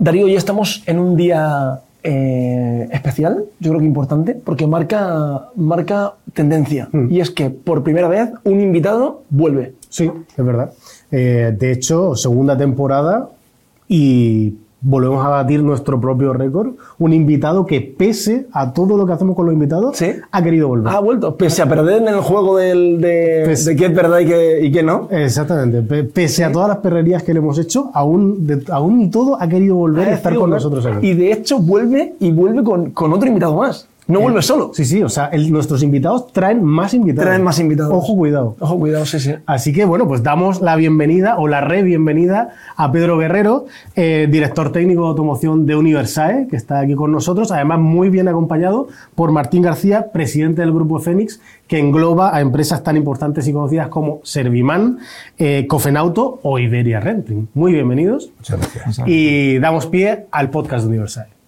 Darío, 0.00 0.24
hoy 0.24 0.34
estamos 0.34 0.82
en 0.86 0.98
un 0.98 1.14
día 1.14 1.82
eh, 2.02 2.88
especial, 2.90 3.44
yo 3.58 3.70
creo 3.70 3.80
que 3.80 3.86
importante, 3.86 4.34
porque 4.34 4.66
marca, 4.66 5.50
marca 5.56 6.14
tendencia. 6.32 6.88
Mm. 6.90 7.12
Y 7.12 7.20
es 7.20 7.30
que 7.30 7.50
por 7.50 7.82
primera 7.82 8.08
vez 8.08 8.30
un 8.44 8.62
invitado 8.62 9.24
vuelve. 9.28 9.74
Sí, 9.90 10.10
es 10.34 10.42
verdad. 10.44 10.72
Eh, 11.10 11.54
de 11.54 11.72
hecho, 11.72 12.16
segunda 12.16 12.56
temporada 12.56 13.28
y 13.88 14.54
volvemos 14.82 15.24
a 15.24 15.28
batir 15.28 15.62
nuestro 15.62 16.00
propio 16.00 16.32
récord. 16.32 16.70
Un 16.98 17.12
invitado 17.12 17.66
que, 17.66 17.80
pese 17.80 18.46
a 18.52 18.72
todo 18.72 18.96
lo 18.96 19.04
que 19.06 19.12
hacemos 19.12 19.36
con 19.36 19.46
los 19.46 19.52
invitados, 19.52 19.96
Sí. 19.96 20.12
ha 20.30 20.42
querido 20.42 20.68
volver. 20.68 20.92
Ha 20.94 21.00
vuelto, 21.00 21.36
pese 21.36 21.62
a 21.62 21.68
perder 21.68 22.02
en 22.02 22.08
el 22.08 22.20
juego 22.20 22.56
del, 22.56 23.00
de, 23.00 23.44
Pese- 23.46 23.64
de 23.70 23.76
qué 23.76 23.86
es 23.86 23.94
verdad 23.94 24.20
y 24.20 24.26
qué, 24.26 24.60
y 24.64 24.72
qué 24.72 24.82
no. 24.82 25.08
Exactamente. 25.10 25.82
Pe- 25.82 26.04
Pese 26.04 26.44
a 26.44 26.52
todas 26.52 26.68
las 26.68 26.78
perrerías 26.78 27.22
que 27.22 27.32
le 27.34 27.40
hemos 27.40 27.58
hecho, 27.58 27.90
aún, 27.92 28.46
de- 28.46 28.64
aún 28.70 29.00
y 29.02 29.10
todo 29.10 29.36
ha 29.40 29.46
querido 29.48 29.74
volver 29.76 30.08
a 30.08 30.14
estar 30.14 30.34
con 30.34 30.50
nosotros 30.50 30.86
aquí. 30.86 31.08
Y 31.08 31.14
de 31.14 31.32
hecho 31.32 31.58
vuelve 31.58 32.14
y 32.18 32.30
vuelve 32.32 32.62
con, 32.64 32.90
con 32.92 33.12
otro 33.12 33.28
invitado 33.28 33.56
más. 33.56 33.86
No 34.10 34.20
vuelve 34.20 34.42
solo. 34.42 34.72
Sí, 34.74 34.84
sí, 34.84 35.02
o 35.02 35.08
sea, 35.08 35.26
el- 35.26 35.50
nuestros 35.52 35.82
invitados 35.82 36.32
traen 36.32 36.62
más 36.64 36.94
invitados. 36.94 37.26
Traen 37.26 37.42
más 37.42 37.58
invitados. 37.58 37.92
Ojo, 37.94 38.16
cuidado. 38.16 38.56
Ojo, 38.60 38.78
cuidado, 38.78 39.06
sí, 39.06 39.20
sí. 39.20 39.32
Así 39.46 39.72
que 39.72 39.84
bueno, 39.84 40.06
pues 40.08 40.22
damos 40.22 40.60
la 40.60 40.76
bienvenida 40.76 41.36
o 41.38 41.48
la 41.48 41.60
re 41.60 41.82
bienvenida 41.82 42.50
a 42.76 42.90
Pedro 42.92 43.18
Guerrero, 43.18 43.66
eh, 43.96 44.28
director 44.30 44.72
técnico 44.72 45.02
de 45.02 45.08
automoción 45.08 45.66
de 45.66 45.76
Universae, 45.76 46.46
que 46.48 46.56
está 46.56 46.80
aquí 46.80 46.94
con 46.94 47.12
nosotros, 47.12 47.52
además 47.52 47.78
muy 47.80 48.08
bien 48.10 48.28
acompañado 48.28 48.88
por 49.14 49.32
Martín 49.32 49.62
García, 49.62 50.10
presidente 50.12 50.60
del 50.62 50.72
grupo 50.72 50.98
Fénix, 50.98 51.40
que 51.68 51.78
engloba 51.78 52.34
a 52.34 52.40
empresas 52.40 52.82
tan 52.82 52.96
importantes 52.96 53.46
y 53.48 53.52
conocidas 53.52 53.88
como 53.88 54.20
Serviman, 54.24 54.98
eh, 55.38 55.66
Cofenauto 55.68 56.40
o 56.42 56.58
Iberia 56.58 57.00
Renting. 57.00 57.48
Muy 57.54 57.72
bienvenidos. 57.72 58.32
Muchas 58.38 58.58
gracias. 58.74 59.06
Y 59.06 59.58
damos 59.58 59.86
pie 59.86 60.26
al 60.30 60.50
podcast 60.50 60.82
de 60.84 60.88
Universae. 60.88 61.39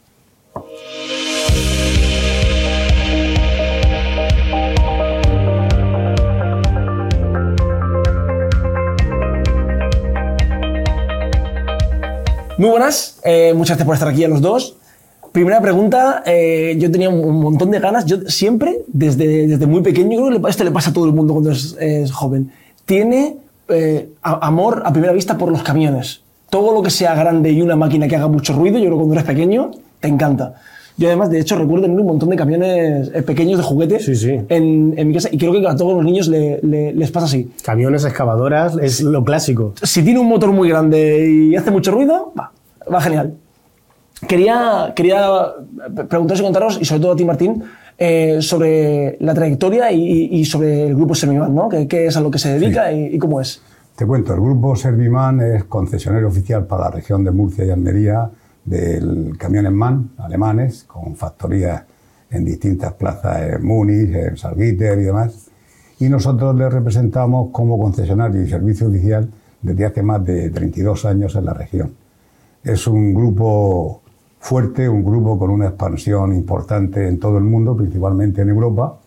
Muy 12.58 12.68
buenas, 12.68 13.18
eh, 13.24 13.54
muchas 13.54 13.70
gracias 13.70 13.86
por 13.86 13.94
estar 13.94 14.08
aquí 14.08 14.24
a 14.24 14.28
los 14.28 14.42
dos. 14.42 14.76
Primera 15.32 15.60
pregunta, 15.62 16.22
eh, 16.26 16.76
yo 16.78 16.90
tenía 16.90 17.08
un 17.08 17.40
montón 17.40 17.70
de 17.70 17.80
ganas, 17.80 18.04
yo 18.04 18.28
siempre, 18.28 18.80
desde, 18.88 19.46
desde 19.46 19.66
muy 19.66 19.80
pequeño, 19.80 20.26
creo 20.26 20.42
que 20.42 20.50
esto 20.50 20.62
le 20.62 20.70
pasa 20.70 20.90
a 20.90 20.92
todo 20.92 21.06
el 21.06 21.12
mundo 21.12 21.32
cuando 21.32 21.50
es, 21.50 22.12
joven, 22.12 22.52
tiene 22.84 23.38
eh, 23.68 24.10
amor 24.20 24.82
a 24.84 24.92
primera 24.92 25.14
vista 25.14 25.38
por 25.38 25.50
los 25.50 25.62
camiones. 25.62 26.20
Todo 26.50 26.74
lo 26.74 26.82
que 26.82 26.90
sea 26.90 27.14
grande 27.14 27.50
y 27.50 27.62
una 27.62 27.76
máquina 27.76 28.06
que 28.06 28.16
haga 28.16 28.28
mucho 28.28 28.52
ruido, 28.52 28.76
yo 28.78 28.84
creo 28.84 28.92
que 28.92 28.98
cuando 28.98 29.14
eres 29.14 29.24
pequeño, 29.24 29.70
te 30.00 30.08
encanta. 30.08 30.60
Yo 30.98 31.08
además, 31.08 31.30
de 31.30 31.40
hecho, 31.40 31.56
recuerdo 31.56 31.84
tener 31.86 31.98
un 31.98 32.06
montón 32.06 32.28
de 32.28 32.36
camiones 32.36 33.10
eh, 33.14 33.22
pequeños 33.22 33.58
de 33.58 33.64
juguete 33.64 33.98
Sí, 33.98 34.14
sí. 34.14 34.38
En, 34.48 34.94
en 34.96 35.08
mi 35.08 35.14
casa 35.14 35.28
y 35.32 35.38
creo 35.38 35.52
que 35.52 35.66
a 35.66 35.74
todos 35.74 35.94
los 35.94 36.04
niños 36.04 36.28
le- 36.28 36.60
le- 36.62 36.92
les 36.92 37.10
pasa 37.10 37.26
así. 37.26 37.50
Camiones, 37.64 38.04
excavadoras, 38.04 38.76
es 38.80 39.00
lo 39.00 39.24
clásico. 39.24 39.72
si 39.82 40.02
tiene 40.02 40.20
un 40.20 40.28
motor 40.28 40.52
muy 40.52 40.68
grande 40.68 41.28
y 41.30 41.56
hace 41.56 41.70
mucho 41.70 41.92
ruido, 41.92 42.32
va, 42.38 42.52
va 42.92 43.00
genial. 43.00 43.34
Quería, 44.28 44.92
quería 44.94 45.26
preguntaros 46.08 46.40
y 46.40 46.42
contaros, 46.44 46.78
y 46.80 46.84
sobre 46.84 47.00
todo 47.00 47.12
a 47.12 47.16
ti, 47.16 47.24
Martín, 47.24 47.62
eh, 47.98 48.38
sobre 48.40 49.16
la 49.20 49.34
trayectoria 49.34 49.90
y, 49.90 50.28
y 50.30 50.44
sobre 50.44 50.86
el 50.86 50.94
grupo 50.94 51.14
Servivan, 51.14 51.54
¿no? 51.54 51.68
¿Qué, 51.68 51.88
qué 51.88 52.06
es 52.06 52.16
a 52.16 52.20
lo 52.20 52.30
que 52.30 52.38
se 52.38 52.56
dedica 52.58 52.92
y, 52.92 53.06
y 53.14 53.18
cómo 53.18 53.40
es? 53.40 53.60
Te 53.96 54.06
cuento, 54.06 54.32
el 54.32 54.40
grupo 54.40 54.76
Serviman 54.76 55.40
es 55.40 55.64
concesionario 55.64 56.28
oficial 56.28 56.66
para 56.66 56.84
la 56.84 56.90
región 56.92 57.24
de 57.24 57.30
Murcia 57.32 57.64
y 57.64 57.70
Almería 57.70 58.30
del 58.64 59.36
camiones 59.38 59.72
MAN 59.72 60.10
alemanes, 60.18 60.84
con 60.84 61.16
factorías 61.16 61.82
en 62.30 62.44
distintas 62.44 62.92
plazas 62.94 63.42
en 63.42 63.64
Múnich, 63.64 64.14
en 64.14 64.36
Salzgitter 64.36 64.98
y 64.98 65.04
demás. 65.04 65.50
Y 65.98 66.08
nosotros 66.08 66.54
les 66.56 66.72
representamos 66.72 67.50
como 67.52 67.78
concesionario 67.78 68.42
y 68.42 68.48
servicio 68.48 68.88
oficial 68.88 69.28
desde 69.60 69.84
hace 69.84 70.02
más 70.02 70.24
de 70.24 70.50
32 70.50 71.04
años 71.04 71.34
en 71.36 71.44
la 71.44 71.54
región. 71.54 71.94
Es 72.64 72.86
un 72.86 73.14
grupo 73.14 74.02
fuerte, 74.40 74.88
un 74.88 75.04
grupo 75.04 75.38
con 75.38 75.50
una 75.50 75.68
expansión 75.68 76.34
importante 76.34 77.06
en 77.06 77.20
todo 77.20 77.38
el 77.38 77.44
mundo, 77.44 77.76
principalmente 77.76 78.42
en 78.42 78.48
Europa, 78.48 78.98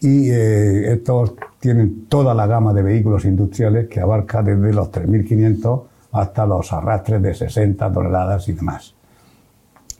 y 0.00 0.30
eh, 0.30 0.92
estos 0.92 1.34
tienen 1.60 2.06
toda 2.08 2.34
la 2.34 2.46
gama 2.46 2.74
de 2.74 2.82
vehículos 2.82 3.24
industriales 3.24 3.88
que 3.88 4.00
abarca 4.00 4.42
desde 4.42 4.72
los 4.72 4.90
3.500 4.90 5.82
hasta 6.14 6.46
los 6.46 6.72
arrastres 6.72 7.20
de 7.20 7.34
60 7.34 7.92
toneladas 7.92 8.48
y 8.48 8.52
demás. 8.52 8.94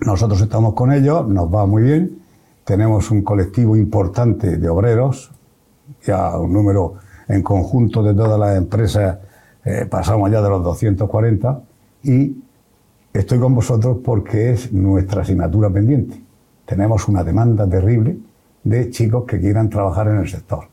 Nosotros 0.00 0.40
estamos 0.40 0.74
con 0.74 0.92
ellos, 0.92 1.26
nos 1.28 1.52
va 1.52 1.66
muy 1.66 1.82
bien, 1.82 2.18
tenemos 2.64 3.10
un 3.10 3.22
colectivo 3.22 3.76
importante 3.76 4.56
de 4.56 4.68
obreros, 4.68 5.32
ya 6.06 6.38
un 6.38 6.52
número 6.52 6.94
en 7.26 7.42
conjunto 7.42 8.02
de 8.02 8.14
todas 8.14 8.38
las 8.38 8.56
empresas, 8.56 9.18
eh, 9.64 9.86
pasamos 9.90 10.30
ya 10.30 10.40
de 10.40 10.48
los 10.48 10.62
240 10.62 11.62
y 12.04 12.36
estoy 13.12 13.40
con 13.40 13.54
vosotros 13.54 13.98
porque 14.04 14.52
es 14.52 14.72
nuestra 14.72 15.22
asignatura 15.22 15.68
pendiente. 15.68 16.22
Tenemos 16.64 17.08
una 17.08 17.24
demanda 17.24 17.68
terrible 17.68 18.18
de 18.62 18.90
chicos 18.90 19.24
que 19.24 19.40
quieran 19.40 19.68
trabajar 19.68 20.08
en 20.08 20.18
el 20.18 20.28
sector. 20.28 20.68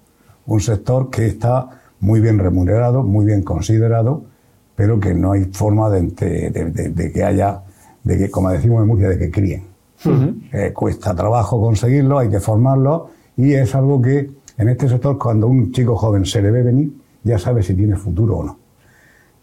Un 0.46 0.59
sector 0.59 1.09
que 1.09 1.25
está 1.25 1.81
muy 2.00 2.19
bien 2.22 2.38
remunerado, 2.38 3.01
muy 3.01 3.25
bien 3.25 3.41
considerado, 3.41 4.31
pero 4.81 5.00
que 5.00 5.14
no 5.14 5.34
hay 5.34 5.44
forma 5.46 5.92
de, 5.92 6.02
de- 6.02 6.50
de- 6.50 6.90
de 6.90 7.12
que 7.12 7.24
haya, 7.24 7.62
de 8.03 8.18
que, 8.18 8.31
como 8.31 8.50
decimos 8.50 8.81
en 8.81 8.88
Murcia, 8.88 9.09
de 9.09 9.19
que 9.19 9.30
críen. 9.30 9.64
Eh, 10.52 10.74
cuesta 10.74 11.14
trabajo 11.14 11.62
conseguirlo, 11.62 12.18
hay 12.18 12.30
que 12.31 12.40
formarlo 12.40 13.12
y 13.38 13.53
es 13.53 13.75
algo 13.75 14.02
que 14.02 14.31
en 14.58 14.69
este 14.69 14.90
sector 14.90 15.19
cuando 15.19 15.46
un 15.46 15.72
chico 15.72 15.96
joven 15.96 16.25
se 16.25 16.42
le 16.42 16.50
ve 16.50 16.64
venir 16.64 16.92
ya 17.24 17.38
sabe 17.38 17.62
si 17.62 17.75
tiene 17.75 17.96
futuro 17.96 18.38
o 18.38 18.44
no. 18.44 18.58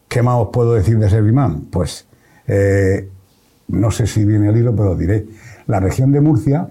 ¿Qué 0.09 0.23
más 0.23 0.41
os 0.41 0.49
puedo 0.49 0.75
decir 0.75 0.99
de 0.99 1.09
Serviman? 1.09 1.67
Pues 1.71 2.09
eh, 2.49 3.09
no 3.69 3.93
sé 3.93 4.09
si 4.09 4.25
viene 4.25 4.49
al 4.49 4.57
hilo, 4.57 4.75
pero 4.75 4.91
os 4.91 4.99
diré. 4.99 5.25
La 5.69 5.79
región 5.79 6.11
de 6.11 6.21
Murcia 6.21 6.67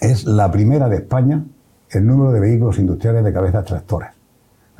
es 0.00 0.22
la 0.26 0.48
primera 0.52 0.88
de 0.88 0.98
España 0.98 1.42
en 1.90 2.06
número 2.06 2.30
de 2.30 2.38
vehículos 2.38 2.78
industriales 2.78 3.24
de 3.24 3.32
cabezas 3.32 3.64
tractoras. 3.64 4.14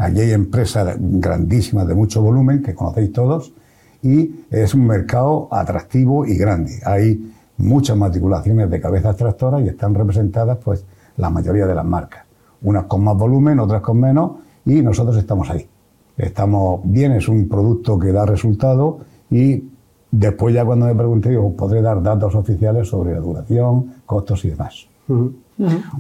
Aquí 0.01 0.21
hay 0.21 0.33
empresas 0.33 0.97
grandísimas 0.99 1.87
de 1.87 1.95
mucho 1.95 2.23
volumen, 2.23 2.63
que 2.63 2.75
conocéis 2.75 3.13
todos, 3.13 3.53
y 4.03 4.47
es 4.51 4.73
un 4.73 4.87
mercado 4.87 5.47
atractivo 5.51 6.25
y 6.25 6.39
grande. 6.39 6.81
Hay 6.87 7.31
muchas 7.59 7.99
matriculaciones 7.99 8.71
de 8.71 8.81
cabezas 8.81 9.15
tractoras 9.15 9.61
y 9.61 9.69
están 9.69 9.95
representadas 9.95 10.57
pues 10.65 10.87
la 11.19 11.29
mayoría 11.29 11.67
de 11.67 11.75
las 11.75 11.85
marcas. 11.85 12.25
Unas 12.63 12.85
con 12.85 13.05
más 13.05 13.15
volumen, 13.15 13.61
otras 13.61 13.83
con 13.83 14.01
menos, 14.01 14.33
y 14.65 14.81
nosotros 14.81 15.19
estamos 15.19 15.51
ahí. 15.51 15.69
Estamos 16.17 16.81
bien, 16.85 17.13
es 17.13 17.29
un 17.29 17.47
producto 17.47 17.99
que 17.99 18.11
da 18.11 18.25
resultado 18.25 19.01
y 19.31 19.65
después 20.11 20.55
ya 20.55 20.65
cuando 20.65 20.87
me 20.87 20.95
pregunté 20.95 21.37
os 21.37 21.53
podré 21.53 21.83
dar 21.83 22.03
datos 22.03 22.35
oficiales 22.35 22.89
sobre 22.89 23.13
la 23.13 23.21
duración, 23.21 23.97
costos 24.07 24.47
y 24.47 24.49
demás. 24.49 24.87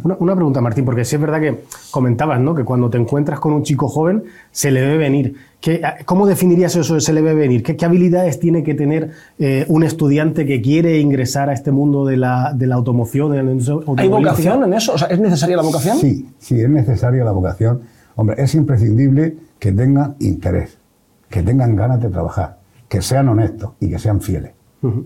Una, 0.02 0.16
una 0.18 0.34
pregunta, 0.34 0.60
Martín, 0.60 0.84
porque 0.84 1.04
sí 1.04 1.16
es 1.16 1.20
verdad 1.20 1.40
que 1.40 1.64
comentabas, 1.90 2.40
¿no? 2.40 2.54
Que 2.54 2.64
cuando 2.64 2.88
te 2.88 2.98
encuentras 2.98 3.40
con 3.40 3.52
un 3.52 3.62
chico 3.62 3.88
joven, 3.88 4.24
se 4.50 4.70
le 4.70 4.80
ve 4.80 4.96
venir. 4.96 5.34
¿Qué, 5.60 5.82
¿Cómo 6.06 6.26
definirías 6.26 6.74
eso 6.76 6.94
de 6.94 7.00
se 7.00 7.12
le 7.12 7.20
ve 7.20 7.34
venir? 7.34 7.62
¿Qué, 7.62 7.76
qué 7.76 7.84
habilidades 7.84 8.40
tiene 8.40 8.62
que 8.62 8.74
tener 8.74 9.10
eh, 9.38 9.66
un 9.68 9.82
estudiante 9.82 10.46
que 10.46 10.62
quiere 10.62 10.98
ingresar 10.98 11.50
a 11.50 11.52
este 11.52 11.70
mundo 11.70 12.06
de 12.06 12.16
la, 12.16 12.52
de 12.54 12.66
la 12.66 12.76
automoción? 12.76 13.32
de 13.32 13.42
la 13.42 13.52
industria 13.52 13.84
¿Hay 13.98 14.08
vocación 14.08 14.64
en 14.64 14.72
eso? 14.72 14.94
O 14.94 14.98
sea, 14.98 15.08
¿Es 15.08 15.20
necesaria 15.20 15.56
la 15.56 15.62
vocación? 15.62 15.98
Sí, 15.98 16.26
sí, 16.38 16.60
es 16.60 16.68
necesaria 16.70 17.22
la 17.24 17.32
vocación. 17.32 17.82
Hombre, 18.16 18.36
es 18.42 18.54
imprescindible 18.54 19.36
que 19.58 19.72
tengan 19.72 20.16
interés, 20.20 20.78
que 21.28 21.42
tengan 21.42 21.76
ganas 21.76 22.00
de 22.00 22.08
trabajar, 22.08 22.58
que 22.88 23.02
sean 23.02 23.28
honestos 23.28 23.72
y 23.80 23.90
que 23.90 23.98
sean 23.98 24.20
fieles. 24.20 24.52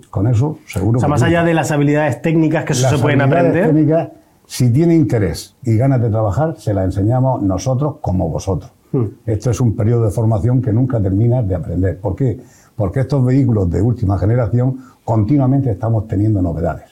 Con 0.08 0.28
eso, 0.28 0.60
seguro 0.66 0.98
O 0.98 1.00
sea, 1.00 1.08
que 1.08 1.10
más 1.10 1.22
allá 1.22 1.42
de 1.42 1.52
las 1.52 1.72
habilidades 1.72 2.22
técnicas 2.22 2.64
que 2.64 2.74
Las 2.74 2.92
se 2.92 2.98
pueden 2.98 3.20
aprender. 3.20 3.66
técnicas, 3.66 4.08
si 4.46 4.70
tiene 4.70 4.94
interés 4.94 5.56
y 5.62 5.76
ganas 5.76 6.00
de 6.02 6.10
trabajar, 6.10 6.56
se 6.58 6.74
las 6.74 6.84
enseñamos 6.84 7.42
nosotros 7.42 7.96
como 8.00 8.28
vosotros. 8.28 8.70
Hmm. 8.92 9.06
Esto 9.26 9.50
es 9.50 9.60
un 9.60 9.74
periodo 9.74 10.04
de 10.04 10.10
formación 10.10 10.60
que 10.60 10.72
nunca 10.72 11.00
terminas 11.00 11.46
de 11.48 11.54
aprender. 11.54 11.98
¿Por 11.98 12.14
qué? 12.14 12.40
Porque 12.76 13.00
estos 13.00 13.24
vehículos 13.24 13.70
de 13.70 13.80
última 13.80 14.18
generación 14.18 14.78
continuamente 15.04 15.70
estamos 15.70 16.06
teniendo 16.06 16.42
novedades. 16.42 16.90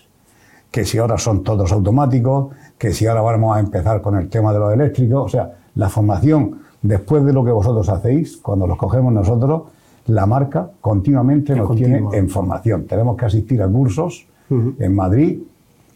Que 0.70 0.84
si 0.84 0.98
ahora 0.98 1.18
son 1.18 1.42
todos 1.42 1.70
automáticos, 1.72 2.54
que 2.78 2.92
si 2.92 3.06
ahora 3.06 3.20
vamos 3.20 3.56
a 3.56 3.60
empezar 3.60 4.00
con 4.00 4.16
el 4.16 4.28
tema 4.28 4.52
de 4.52 4.58
los 4.58 4.72
eléctricos. 4.72 5.26
O 5.26 5.28
sea, 5.28 5.52
la 5.74 5.88
formación 5.88 6.60
después 6.80 7.24
de 7.24 7.32
lo 7.32 7.44
que 7.44 7.50
vosotros 7.50 7.88
hacéis, 7.88 8.38
cuando 8.38 8.66
los 8.66 8.78
cogemos 8.78 9.12
nosotros, 9.12 9.62
la 10.06 10.26
marca 10.26 10.70
continuamente 10.80 11.54
nos 11.54 11.68
continua. 11.68 12.10
tiene 12.10 12.18
en 12.18 12.28
formación. 12.28 12.86
Tenemos 12.86 13.16
que 13.16 13.26
asistir 13.26 13.62
a 13.62 13.68
cursos 13.68 14.26
en 14.50 14.94
Madrid, 14.94 15.40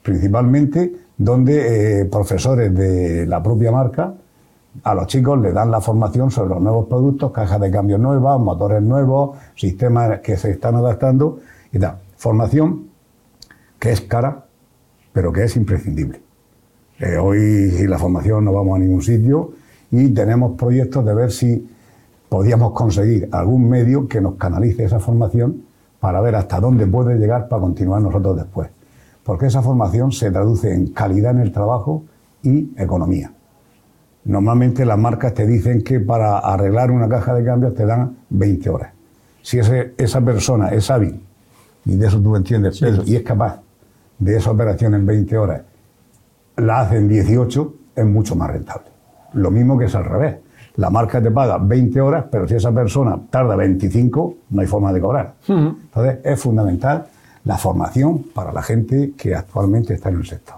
principalmente, 0.06 0.94
donde 1.18 2.02
eh, 2.02 2.04
profesores 2.04 2.72
de 2.72 3.26
la 3.26 3.42
propia 3.42 3.72
marca 3.72 4.14
a 4.84 4.94
los 4.94 5.08
chicos 5.08 5.40
le 5.40 5.52
dan 5.52 5.68
la 5.72 5.80
formación 5.80 6.30
sobre 6.30 6.50
los 6.50 6.62
nuevos 6.62 6.86
productos, 6.86 7.32
cajas 7.32 7.60
de 7.60 7.72
cambios 7.72 7.98
nuevas, 7.98 8.38
motores 8.38 8.80
nuevos, 8.82 9.36
sistemas 9.56 10.20
que 10.20 10.36
se 10.36 10.52
están 10.52 10.76
adaptando 10.76 11.40
y 11.72 11.80
tal. 11.80 11.98
formación 12.16 12.84
que 13.80 13.90
es 13.90 14.00
cara, 14.02 14.44
pero 15.12 15.32
que 15.32 15.42
es 15.42 15.56
imprescindible. 15.56 16.20
Eh, 17.00 17.16
hoy 17.16 17.72
sin 17.72 17.90
la 17.90 17.98
formación 17.98 18.44
no 18.44 18.52
vamos 18.52 18.76
a 18.76 18.78
ningún 18.78 19.02
sitio 19.02 19.54
y 19.90 20.10
tenemos 20.10 20.56
proyectos 20.56 21.04
de 21.04 21.14
ver 21.14 21.32
si 21.32 21.68
podíamos 22.28 22.70
conseguir 22.74 23.28
algún 23.32 23.68
medio 23.68 24.06
que 24.06 24.20
nos 24.20 24.36
canalice 24.36 24.84
esa 24.84 25.00
formación 25.00 25.62
para 25.98 26.20
ver 26.20 26.36
hasta 26.36 26.60
dónde 26.60 26.86
puede 26.86 27.16
llegar 27.16 27.48
para 27.48 27.60
continuar 27.60 28.02
nosotros 28.02 28.36
después. 28.36 28.75
Porque 29.26 29.46
esa 29.46 29.60
formación 29.60 30.12
se 30.12 30.30
traduce 30.30 30.72
en 30.72 30.86
calidad 30.92 31.32
en 31.32 31.40
el 31.40 31.50
trabajo 31.50 32.04
y 32.44 32.70
economía. 32.76 33.32
Normalmente 34.24 34.86
las 34.86 34.98
marcas 34.98 35.34
te 35.34 35.44
dicen 35.46 35.82
que 35.82 35.98
para 35.98 36.38
arreglar 36.38 36.92
una 36.92 37.08
caja 37.08 37.34
de 37.34 37.44
cambios 37.44 37.74
te 37.74 37.84
dan 37.84 38.18
20 38.30 38.70
horas. 38.70 38.92
Si 39.42 39.58
esa 39.58 40.20
persona 40.20 40.68
es 40.68 40.88
hábil, 40.90 41.20
y 41.84 41.96
de 41.96 42.06
eso 42.06 42.20
tú 42.20 42.36
entiendes, 42.36 42.78
Pedro, 42.78 43.02
y 43.04 43.16
es 43.16 43.22
capaz 43.22 43.60
de 44.18 44.36
esa 44.36 44.52
operación 44.52 44.94
en 44.94 45.04
20 45.04 45.38
horas, 45.38 45.62
la 46.56 46.80
hace 46.80 46.98
en 46.98 47.08
18, 47.08 47.74
es 47.96 48.06
mucho 48.06 48.36
más 48.36 48.50
rentable. 48.50 48.86
Lo 49.34 49.50
mismo 49.50 49.76
que 49.76 49.86
es 49.86 49.94
al 49.96 50.04
revés. 50.04 50.36
La 50.76 50.90
marca 50.90 51.20
te 51.20 51.30
paga 51.32 51.58
20 51.58 52.00
horas, 52.00 52.26
pero 52.30 52.46
si 52.46 52.54
esa 52.54 52.72
persona 52.72 53.18
tarda 53.28 53.56
25, 53.56 54.34
no 54.50 54.60
hay 54.60 54.66
forma 54.68 54.92
de 54.92 55.00
cobrar. 55.00 55.34
Entonces, 55.48 56.18
es 56.22 56.40
fundamental 56.40 57.06
la 57.46 57.56
formación 57.56 58.24
para 58.34 58.52
la 58.52 58.60
gente 58.60 59.12
que 59.16 59.34
actualmente 59.34 59.94
está 59.94 60.10
en 60.10 60.16
el 60.16 60.26
sector. 60.26 60.56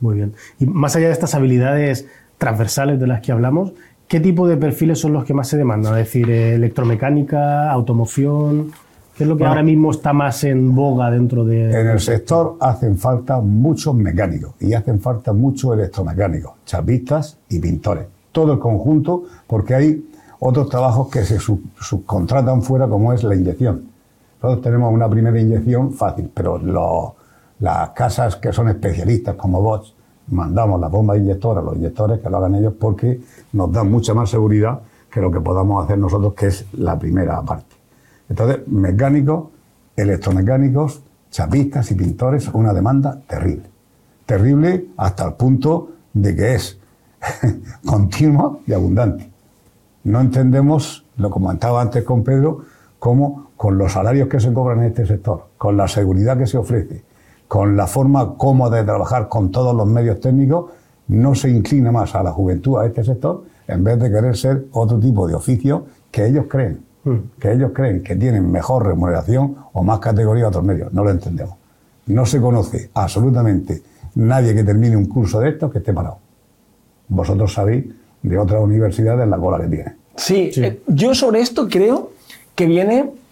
Muy 0.00 0.16
bien. 0.16 0.34
Y 0.60 0.66
más 0.66 0.94
allá 0.94 1.06
de 1.06 1.12
estas 1.14 1.34
habilidades 1.34 2.06
transversales 2.36 3.00
de 3.00 3.06
las 3.06 3.22
que 3.22 3.32
hablamos, 3.32 3.72
¿qué 4.06 4.20
tipo 4.20 4.46
de 4.46 4.58
perfiles 4.58 5.00
son 5.00 5.14
los 5.14 5.24
que 5.24 5.32
más 5.32 5.48
se 5.48 5.56
demandan? 5.56 5.94
Es 5.94 6.04
decir, 6.04 6.30
eh, 6.30 6.54
electromecánica, 6.54 7.70
automoción. 7.70 8.70
¿Qué 9.16 9.24
es 9.24 9.28
lo 9.28 9.36
que 9.36 9.46
ahora 9.46 9.62
mismo 9.62 9.92
está 9.92 10.12
más 10.12 10.44
en 10.44 10.74
boga 10.74 11.10
dentro 11.10 11.44
de.? 11.44 11.80
En 11.80 11.86
el 11.86 12.00
sector 12.00 12.58
hacen 12.60 12.98
falta 12.98 13.40
muchos 13.40 13.94
mecánicos 13.94 14.54
y 14.60 14.74
hacen 14.74 15.00
falta 15.00 15.32
muchos 15.32 15.72
electromecánicos, 15.72 16.52
chapistas 16.66 17.38
y 17.48 17.60
pintores. 17.60 18.06
Todo 18.30 18.52
el 18.52 18.58
conjunto, 18.58 19.22
porque 19.46 19.74
hay 19.74 20.04
otros 20.38 20.68
trabajos 20.68 21.08
que 21.08 21.24
se 21.24 21.38
subcontratan 21.38 22.62
fuera, 22.62 22.88
como 22.88 23.12
es 23.12 23.22
la 23.22 23.36
inyección. 23.36 23.93
Nosotros 24.44 24.62
tenemos 24.62 24.92
una 24.92 25.08
primera 25.08 25.40
inyección 25.40 25.90
fácil, 25.90 26.30
pero 26.34 26.60
las 27.60 27.90
casas 27.90 28.36
que 28.36 28.52
son 28.52 28.68
especialistas 28.68 29.36
como 29.36 29.62
Bosch, 29.62 29.94
mandamos 30.28 30.78
las 30.78 30.90
bombas 30.90 31.16
inyectoras, 31.16 31.64
los 31.64 31.76
inyectores, 31.76 32.20
que 32.20 32.28
lo 32.28 32.36
hagan 32.36 32.54
ellos 32.56 32.74
porque 32.78 33.22
nos 33.54 33.72
dan 33.72 33.90
mucha 33.90 34.12
más 34.12 34.28
seguridad 34.28 34.80
que 35.10 35.22
lo 35.22 35.30
que 35.30 35.40
podamos 35.40 35.82
hacer 35.82 35.96
nosotros, 35.96 36.34
que 36.34 36.48
es 36.48 36.66
la 36.74 36.98
primera 36.98 37.40
parte. 37.40 37.74
Entonces, 38.28 38.68
mecánicos, 38.68 39.46
electromecánicos, 39.96 41.00
chapistas 41.30 41.90
y 41.92 41.94
pintores, 41.94 42.46
una 42.48 42.74
demanda 42.74 43.18
terrible. 43.26 43.70
Terrible 44.26 44.88
hasta 44.98 45.24
el 45.24 45.32
punto 45.32 45.88
de 46.12 46.36
que 46.36 46.54
es 46.54 46.78
continua 47.86 48.58
y 48.66 48.74
abundante. 48.74 49.30
No 50.02 50.20
entendemos, 50.20 51.06
lo 51.16 51.30
comentaba 51.30 51.80
antes 51.80 52.04
con 52.04 52.22
Pedro, 52.22 52.60
cómo 52.98 53.44
con 53.64 53.78
los 53.78 53.92
salarios 53.92 54.28
que 54.28 54.38
se 54.40 54.52
cobran 54.52 54.80
en 54.80 54.88
este 54.88 55.06
sector, 55.06 55.46
con 55.56 55.74
la 55.74 55.88
seguridad 55.88 56.36
que 56.36 56.46
se 56.46 56.58
ofrece, 56.58 57.02
con 57.48 57.78
la 57.78 57.86
forma 57.86 58.34
cómoda 58.36 58.76
de 58.76 58.84
trabajar 58.84 59.26
con 59.26 59.50
todos 59.50 59.74
los 59.74 59.86
medios 59.86 60.20
técnicos, 60.20 60.70
no 61.08 61.34
se 61.34 61.48
inclina 61.48 61.90
más 61.90 62.14
a 62.14 62.22
la 62.22 62.30
juventud, 62.30 62.78
a 62.78 62.84
este 62.84 63.02
sector, 63.02 63.44
en 63.66 63.82
vez 63.82 63.98
de 63.98 64.10
querer 64.10 64.36
ser 64.36 64.66
otro 64.72 65.00
tipo 65.00 65.26
de 65.26 65.34
oficio 65.34 65.86
que 66.10 66.26
ellos 66.26 66.44
creen, 66.46 66.80
hmm. 67.04 67.16
que 67.40 67.52
ellos 67.52 67.70
creen 67.74 68.02
que 68.02 68.16
tienen 68.16 68.52
mejor 68.52 68.84
remuneración 68.86 69.56
o 69.72 69.82
más 69.82 69.98
categoría 69.98 70.44
a 70.44 70.48
otros 70.48 70.62
medios. 70.62 70.92
No 70.92 71.02
lo 71.02 71.08
entendemos. 71.08 71.54
No 72.08 72.26
se 72.26 72.42
conoce 72.42 72.90
absolutamente 72.92 73.82
nadie 74.16 74.54
que 74.54 74.62
termine 74.62 74.94
un 74.94 75.06
curso 75.06 75.40
de 75.40 75.48
estos 75.48 75.72
que 75.72 75.78
esté 75.78 75.94
parado. 75.94 76.18
Vosotros 77.08 77.54
sabéis 77.54 77.86
de 78.22 78.38
otras 78.38 78.62
universidades 78.62 79.26
la 79.26 79.38
cola 79.38 79.58
que 79.58 79.68
tiene. 79.68 79.94
Sí, 80.16 80.50
eh, 80.54 80.82
yo 80.86 81.14
sobre 81.14 81.40
esto 81.40 81.66
creo 81.66 82.10
que 82.54 82.66
viene 82.66 83.23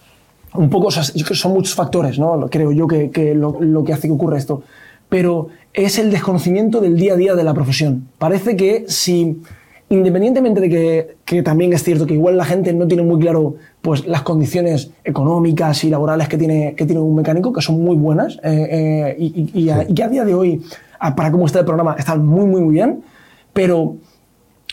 un 0.55 0.69
poco, 0.69 0.91
son 0.91 1.53
muchos 1.53 1.75
factores, 1.75 2.19
¿no? 2.19 2.47
Creo 2.49 2.71
yo 2.71 2.87
que, 2.87 3.33
lo, 3.35 3.83
que 3.83 3.93
hace 3.93 4.07
que 4.07 4.13
ocurra 4.13 4.37
esto. 4.37 4.63
Pero 5.09 5.47
es 5.73 5.99
el 5.99 6.11
desconocimiento 6.11 6.81
del 6.81 6.97
día 6.97 7.13
a 7.13 7.15
día 7.15 7.35
de 7.35 7.43
la 7.43 7.53
profesión. 7.53 8.07
Parece 8.17 8.55
que 8.55 8.85
si, 8.87 9.41
independientemente 9.89 10.61
de 10.61 11.15
que, 11.25 11.43
también 11.43 11.73
es 11.73 11.83
cierto 11.83 12.05
que 12.05 12.13
igual 12.13 12.37
la 12.37 12.45
gente 12.45 12.73
no 12.73 12.87
tiene 12.87 13.03
muy 13.03 13.19
claro 13.19 13.55
pues, 13.81 14.05
las 14.07 14.21
condiciones 14.21 14.91
económicas 15.03 15.83
y 15.83 15.89
laborales 15.89 16.27
que 16.27 16.37
tiene, 16.37 16.75
que 16.75 16.85
tiene 16.85 17.01
un 17.01 17.15
mecánico, 17.15 17.51
que 17.51 17.61
son 17.61 17.83
muy 17.83 17.95
buenas, 17.95 18.39
eh, 18.43 18.67
eh, 18.71 19.15
y, 19.19 19.69
a, 19.69 19.85
y, 19.87 20.01
a, 20.01 20.07
día 20.07 20.25
de 20.25 20.33
hoy, 20.33 20.63
para 20.99 21.31
cómo 21.31 21.45
está 21.45 21.59
el 21.59 21.65
programa, 21.65 21.95
están 21.97 22.25
muy, 22.25 22.45
muy, 22.45 22.61
muy 22.61 22.73
bien, 22.73 23.03
pero 23.53 23.95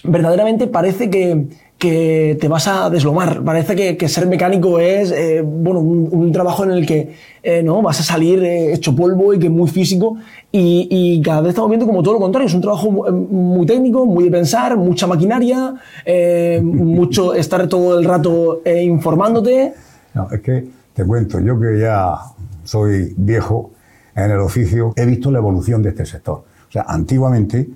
verdaderamente 0.04 0.66
parece 0.66 1.10
que, 1.10 1.46
que 1.80 2.36
te 2.38 2.46
vas 2.46 2.68
a 2.68 2.90
deslomar. 2.90 3.42
Parece 3.42 3.96
que, 3.96 4.08
ser 4.08 4.26
mecánico 4.26 4.78
es 4.78 5.10
eh, 5.12 5.40
bueno, 5.42 5.80
un, 5.80 6.30
trabajo 6.30 6.62
en 6.64 6.72
el 6.72 6.86
que 6.86 7.16
eh, 7.42 7.62
¿no? 7.62 7.80
vas 7.80 7.98
a 8.00 8.02
salir 8.02 8.44
eh, 8.44 8.74
hecho 8.74 8.94
polvo 8.94 9.32
y 9.32 9.38
que 9.38 9.46
es 9.46 9.52
muy 9.52 9.68
físico. 9.68 10.18
Y, 10.52 11.22
cada 11.24 11.40
vez 11.40 11.50
estamos 11.50 11.70
viendo 11.70 11.86
como 11.86 12.02
todo 12.02 12.14
lo 12.14 12.20
contrario. 12.20 12.48
Es 12.48 12.54
un 12.54 12.60
trabajo 12.60 12.90
muy, 12.90 13.64
técnico, 13.64 14.04
muy 14.04 14.24
de 14.24 14.30
pensar, 14.30 14.76
mucha 14.76 15.06
maquinaria, 15.06 15.74
mucho 16.62 17.32
estar 17.32 17.66
todo 17.66 17.98
el 17.98 18.04
rato 18.04 18.60
informándote. 18.66 19.72
No, 20.12 20.28
es 20.30 20.40
que 20.42 20.66
te 20.92 21.04
cuento, 21.04 21.40
yo 21.40 21.58
que 21.58 21.80
ya 21.80 22.14
soy 22.62 23.14
viejo 23.16 23.70
en 24.14 24.30
el 24.30 24.40
oficio, 24.40 24.92
he 24.96 25.06
visto 25.06 25.30
la 25.30 25.38
evolución 25.38 25.82
de 25.82 25.88
este 25.88 26.04
sector. 26.04 26.44
O 26.68 26.72
sea, 26.72 26.84
antiguamente 26.86 27.70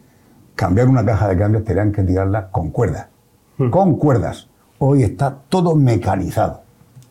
cambiar 0.55 0.89
una 0.89 1.05
caja 1.07 1.27
de 1.29 1.39
cambios 1.39 1.65
tenían 1.65 1.91
que 1.91 2.03
tirarla 2.03 2.51
con 2.51 2.71
cuerdas 2.71 3.14
Hmm. 3.57 3.71
con 3.71 3.97
cuerdas. 3.97 4.49
Hoy 4.79 5.05
está 5.05 5.37
todo 5.49 5.77
mecanizado, 5.77 6.63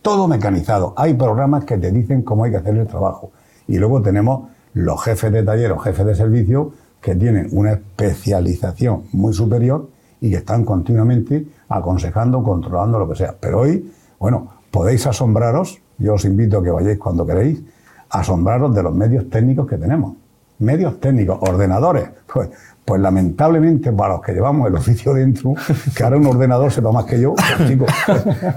todo 0.02 0.28
mecanizado. 0.28 0.94
Hay 0.98 1.14
programas 1.14 1.64
que 1.64 1.78
te 1.78 1.90
dicen 1.90 2.22
cómo 2.22 2.44
hay 2.44 2.52
que 2.52 2.58
hacer 2.58 2.76
el 2.76 2.86
trabajo. 2.86 3.32
Y 3.68 3.78
luego 3.78 4.02
tenemos 4.02 4.50
los 4.74 5.02
jefes 5.02 5.32
de 5.32 5.44
taller 5.44 5.72
o 5.72 5.80
jefes 5.80 6.06
de 6.06 6.16
servicio 6.16 6.74
que 7.00 7.16
tienen 7.16 7.48
una 7.52 7.74
especialización 7.74 9.04
muy 9.14 9.34
superior 9.34 9.90
y 10.20 10.32
que 10.32 10.38
están 10.38 10.66
continuamente 10.66 11.48
aconsejando, 11.70 12.44
controlando 12.44 13.00
lo 13.00 13.08
que 13.08 13.16
sea. 13.16 13.36
Pero 13.40 13.62
hoy, 13.62 13.92
bueno, 14.20 14.50
podéis 14.70 15.08
asombraros, 15.08 15.82
yo 15.98 16.16
os 16.16 16.26
invito 16.26 16.58
a 16.58 16.64
que 16.64 16.72
vayáis 16.72 16.98
cuando 16.98 17.26
queréis, 17.26 17.62
asombraros 18.10 18.76
de 18.76 18.84
los 18.84 18.94
medios 18.94 19.30
técnicos 19.30 19.68
que 19.68 19.78
tenemos. 19.78 20.16
Medios 20.60 21.00
técnicos, 21.00 21.38
ordenadores. 21.42 22.10
Pues 22.34 22.50
pues 22.86 23.02
lamentablemente 23.02 23.92
para 23.92 24.16
los 24.16 24.22
que 24.22 24.34
llevamos 24.34 24.68
el 24.68 24.76
oficio 24.76 25.14
dentro, 25.14 25.54
que 25.96 26.04
ahora 26.04 26.18
un 26.18 26.28
ordenador 26.28 26.72
sepa 26.72 26.92
más 26.92 27.06
que 27.06 27.20
yo, 27.20 27.34
chicos, 27.68 27.90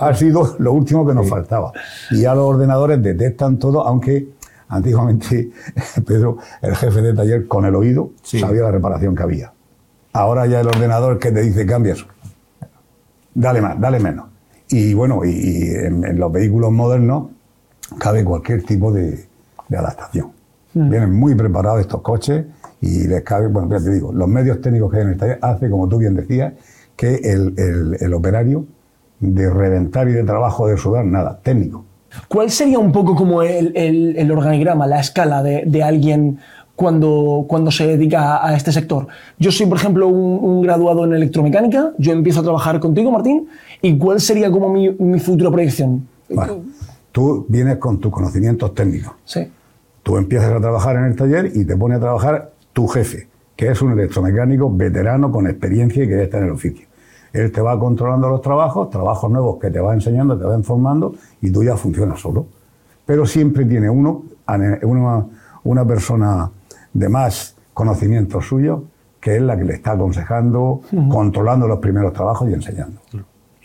ha 0.00 0.14
sido 0.14 0.56
lo 0.58 0.72
último 0.72 1.06
que 1.06 1.14
nos 1.14 1.28
faltaba. 1.28 1.72
Y 2.10 2.22
ya 2.22 2.34
los 2.34 2.44
ordenadores 2.44 3.02
detectan 3.02 3.58
todo, 3.58 3.86
aunque 3.86 4.28
antiguamente 4.68 5.50
Pedro, 6.06 6.38
el 6.60 6.74
jefe 6.74 7.02
de 7.02 7.14
taller, 7.14 7.46
con 7.46 7.64
el 7.64 7.74
oído 7.74 8.10
sabía 8.22 8.62
la 8.62 8.72
reparación 8.72 9.14
que 9.14 9.22
había. 9.22 9.52
Ahora 10.12 10.46
ya 10.46 10.60
el 10.60 10.66
ordenador 10.66 11.18
que 11.18 11.30
te 11.30 11.42
dice 11.42 11.66
cambia 11.66 11.92
eso. 11.92 12.06
Dale 13.34 13.60
más, 13.60 13.78
dale 13.78 14.00
menos. 14.00 14.26
Y 14.68 14.94
bueno, 14.94 15.24
y, 15.24 15.68
en, 15.68 16.18
los 16.18 16.32
vehículos 16.32 16.72
modernos 16.72 17.28
cabe 17.98 18.24
cualquier 18.24 18.64
tipo 18.64 18.90
de, 18.92 19.28
adaptación. 19.70 20.32
Mm. 20.74 20.90
Vienen 20.90 21.12
muy 21.12 21.34
preparados 21.34 21.80
estos 21.80 22.00
coches 22.00 22.46
y 22.86 23.08
les 23.08 23.22
cabe, 23.22 23.48
bueno, 23.48 23.68
ya 23.70 23.84
te 23.84 23.90
digo, 23.90 24.12
los 24.12 24.28
medios 24.28 24.60
técnicos 24.60 24.90
que 24.90 24.98
hay 24.98 25.02
en 25.02 25.08
el 25.10 25.16
taller 25.16 25.38
hace, 25.42 25.68
como 25.68 25.88
tú 25.88 25.98
bien 25.98 26.14
decías, 26.14 26.52
que 26.94 27.16
el, 27.16 28.14
operario 28.14 28.64
de 29.20 29.50
reventar 29.50 30.08
y 30.08 30.12
de 30.12 30.22
trabajo 30.22 30.68
de 30.68 30.76
sudar, 30.76 31.04
nada, 31.04 31.38
técnico. 31.42 31.84
¿Cuál 32.28 32.50
sería 32.50 32.78
un 32.78 32.92
poco 32.92 33.14
como 33.14 33.42
el, 33.42 34.30
organigrama, 34.30 34.86
la 34.86 35.00
escala 35.00 35.42
de, 35.42 35.82
alguien 35.82 36.38
cuando, 36.76 37.44
cuando 37.48 37.70
se 37.70 37.86
dedica 37.86 38.46
a, 38.46 38.54
este 38.54 38.72
sector? 38.72 39.08
Yo 39.38 39.50
soy, 39.50 39.66
por 39.66 39.78
ejemplo, 39.78 40.06
un, 40.08 40.62
graduado 40.62 41.04
en 41.04 41.14
electromecánica, 41.14 41.92
yo 41.98 42.12
empiezo 42.12 42.40
a 42.40 42.44
trabajar 42.44 42.78
contigo, 42.78 43.10
Martín, 43.10 43.48
¿y 43.82 43.98
cuál 43.98 44.20
sería 44.20 44.50
como 44.50 44.70
mi, 44.70 44.90
mi 44.90 45.18
futura 45.18 45.50
proyección? 45.50 46.06
Bueno, 46.28 46.62
tú 47.10 47.46
vienes 47.48 47.78
con 47.78 47.98
tus 47.98 48.12
conocimientos 48.12 48.74
técnicos. 48.74 49.12
Sí. 49.24 49.50
Tú 50.02 50.16
empiezas 50.16 50.52
a 50.52 50.60
trabajar 50.60 50.96
en 50.96 51.04
el 51.06 51.16
taller 51.16 51.50
y 51.52 51.64
te 51.64 51.76
pones 51.76 51.98
a 51.98 52.00
trabajar 52.00 52.52
tu 52.76 52.86
jefe, 52.86 53.26
que 53.56 53.70
es 53.70 53.80
un 53.80 53.92
electromecánico 53.92 54.70
veterano 54.70 55.32
con 55.32 55.46
experiencia 55.46 56.04
y 56.04 56.08
que 56.08 56.14
ya 56.14 56.22
está 56.24 56.36
en 56.36 56.44
el 56.44 56.50
oficio. 56.50 56.86
Él 57.32 57.50
te 57.50 57.62
va 57.62 57.78
controlando 57.80 58.28
los 58.28 58.42
trabajos, 58.42 58.90
trabajos 58.90 59.30
nuevos 59.30 59.58
que 59.58 59.70
te 59.70 59.80
va 59.80 59.94
enseñando, 59.94 60.38
te 60.38 60.44
va 60.44 60.54
informando 60.54 61.14
y 61.40 61.50
tú 61.50 61.64
ya 61.64 61.74
funcionas 61.78 62.20
solo. 62.20 62.46
Pero 63.06 63.24
siempre 63.24 63.64
tiene 63.64 63.88
uno, 63.88 64.24
una, 64.82 65.26
una 65.64 65.86
persona 65.86 66.50
de 66.92 67.08
más 67.08 67.56
conocimiento 67.72 68.42
suyo, 68.42 68.84
que 69.20 69.36
es 69.36 69.42
la 69.42 69.56
que 69.56 69.64
le 69.64 69.72
está 69.72 69.92
aconsejando, 69.92 70.82
controlando 71.08 71.66
los 71.66 71.78
primeros 71.78 72.12
trabajos 72.12 72.50
y 72.50 72.52
enseñando. 72.52 73.00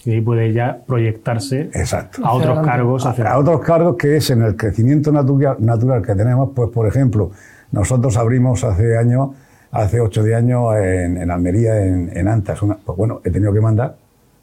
Y 0.05 0.11
ahí 0.11 0.21
puede 0.21 0.53
ya 0.53 0.79
proyectarse 0.87 1.69
Exacto. 1.73 2.25
a 2.25 2.31
otros 2.31 2.65
cargos. 2.65 3.05
hacia 3.05 3.29
A 3.29 3.37
otros 3.37 3.59
cargos 3.59 3.97
que 3.97 4.15
es 4.15 4.29
en 4.29 4.41
el 4.41 4.55
crecimiento 4.55 5.11
natural, 5.11 5.57
natural 5.59 6.01
que 6.01 6.15
tenemos, 6.15 6.51
pues 6.55 6.69
por 6.69 6.87
ejemplo, 6.87 7.31
nosotros 7.71 8.17
abrimos 8.17 8.63
hace 8.63 8.97
años, 8.97 9.29
hace 9.71 9.99
8 9.99 10.23
de 10.23 10.35
años 10.35 10.75
en, 10.75 11.31
Almería, 11.31 11.85
en, 11.85 12.27
Antas, 12.27 12.59
pues 12.59 12.97
bueno, 12.97 13.21
he 13.23 13.31
tenido 13.31 13.53
que 13.53 13.61
mandar 13.61 13.95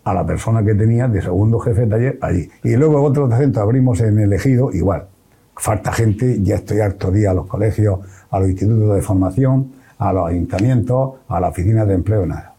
a 0.04 0.14
la 0.14 0.25
persona 0.25 0.64
que 0.64 0.75
tenía 0.75 1.06
de 1.06 1.20
segundo 1.20 1.58
jefe 1.58 1.82
de 1.82 1.87
taller 1.87 2.18
allí. 2.23 2.49
Y 2.64 2.76
luego 2.76 3.02
otro 3.02 3.28
centro 3.37 3.62
abrimos 3.62 4.00
en 4.00 4.18
el 4.18 4.32
Ejido, 4.32 4.73
igual. 4.73 5.06
Falta 5.54 5.92
gente, 5.92 6.38
ya 6.42 6.56
estoy 6.56 6.80
harto 6.80 7.11
día 7.11 7.32
a 7.32 7.35
los 7.35 7.47
colegios, 7.47 8.00
a 8.30 8.38
los 8.38 8.49
institutos 8.49 8.94
de 8.94 9.02
formación, 9.02 9.73
a 9.99 10.12
los 10.12 10.28
ayuntamientos, 10.28 11.14
a 11.28 11.40
la 11.40 11.49
oficina 11.49 11.85
de 11.85 11.94
empleo, 11.94 12.25
nada. 12.25 12.54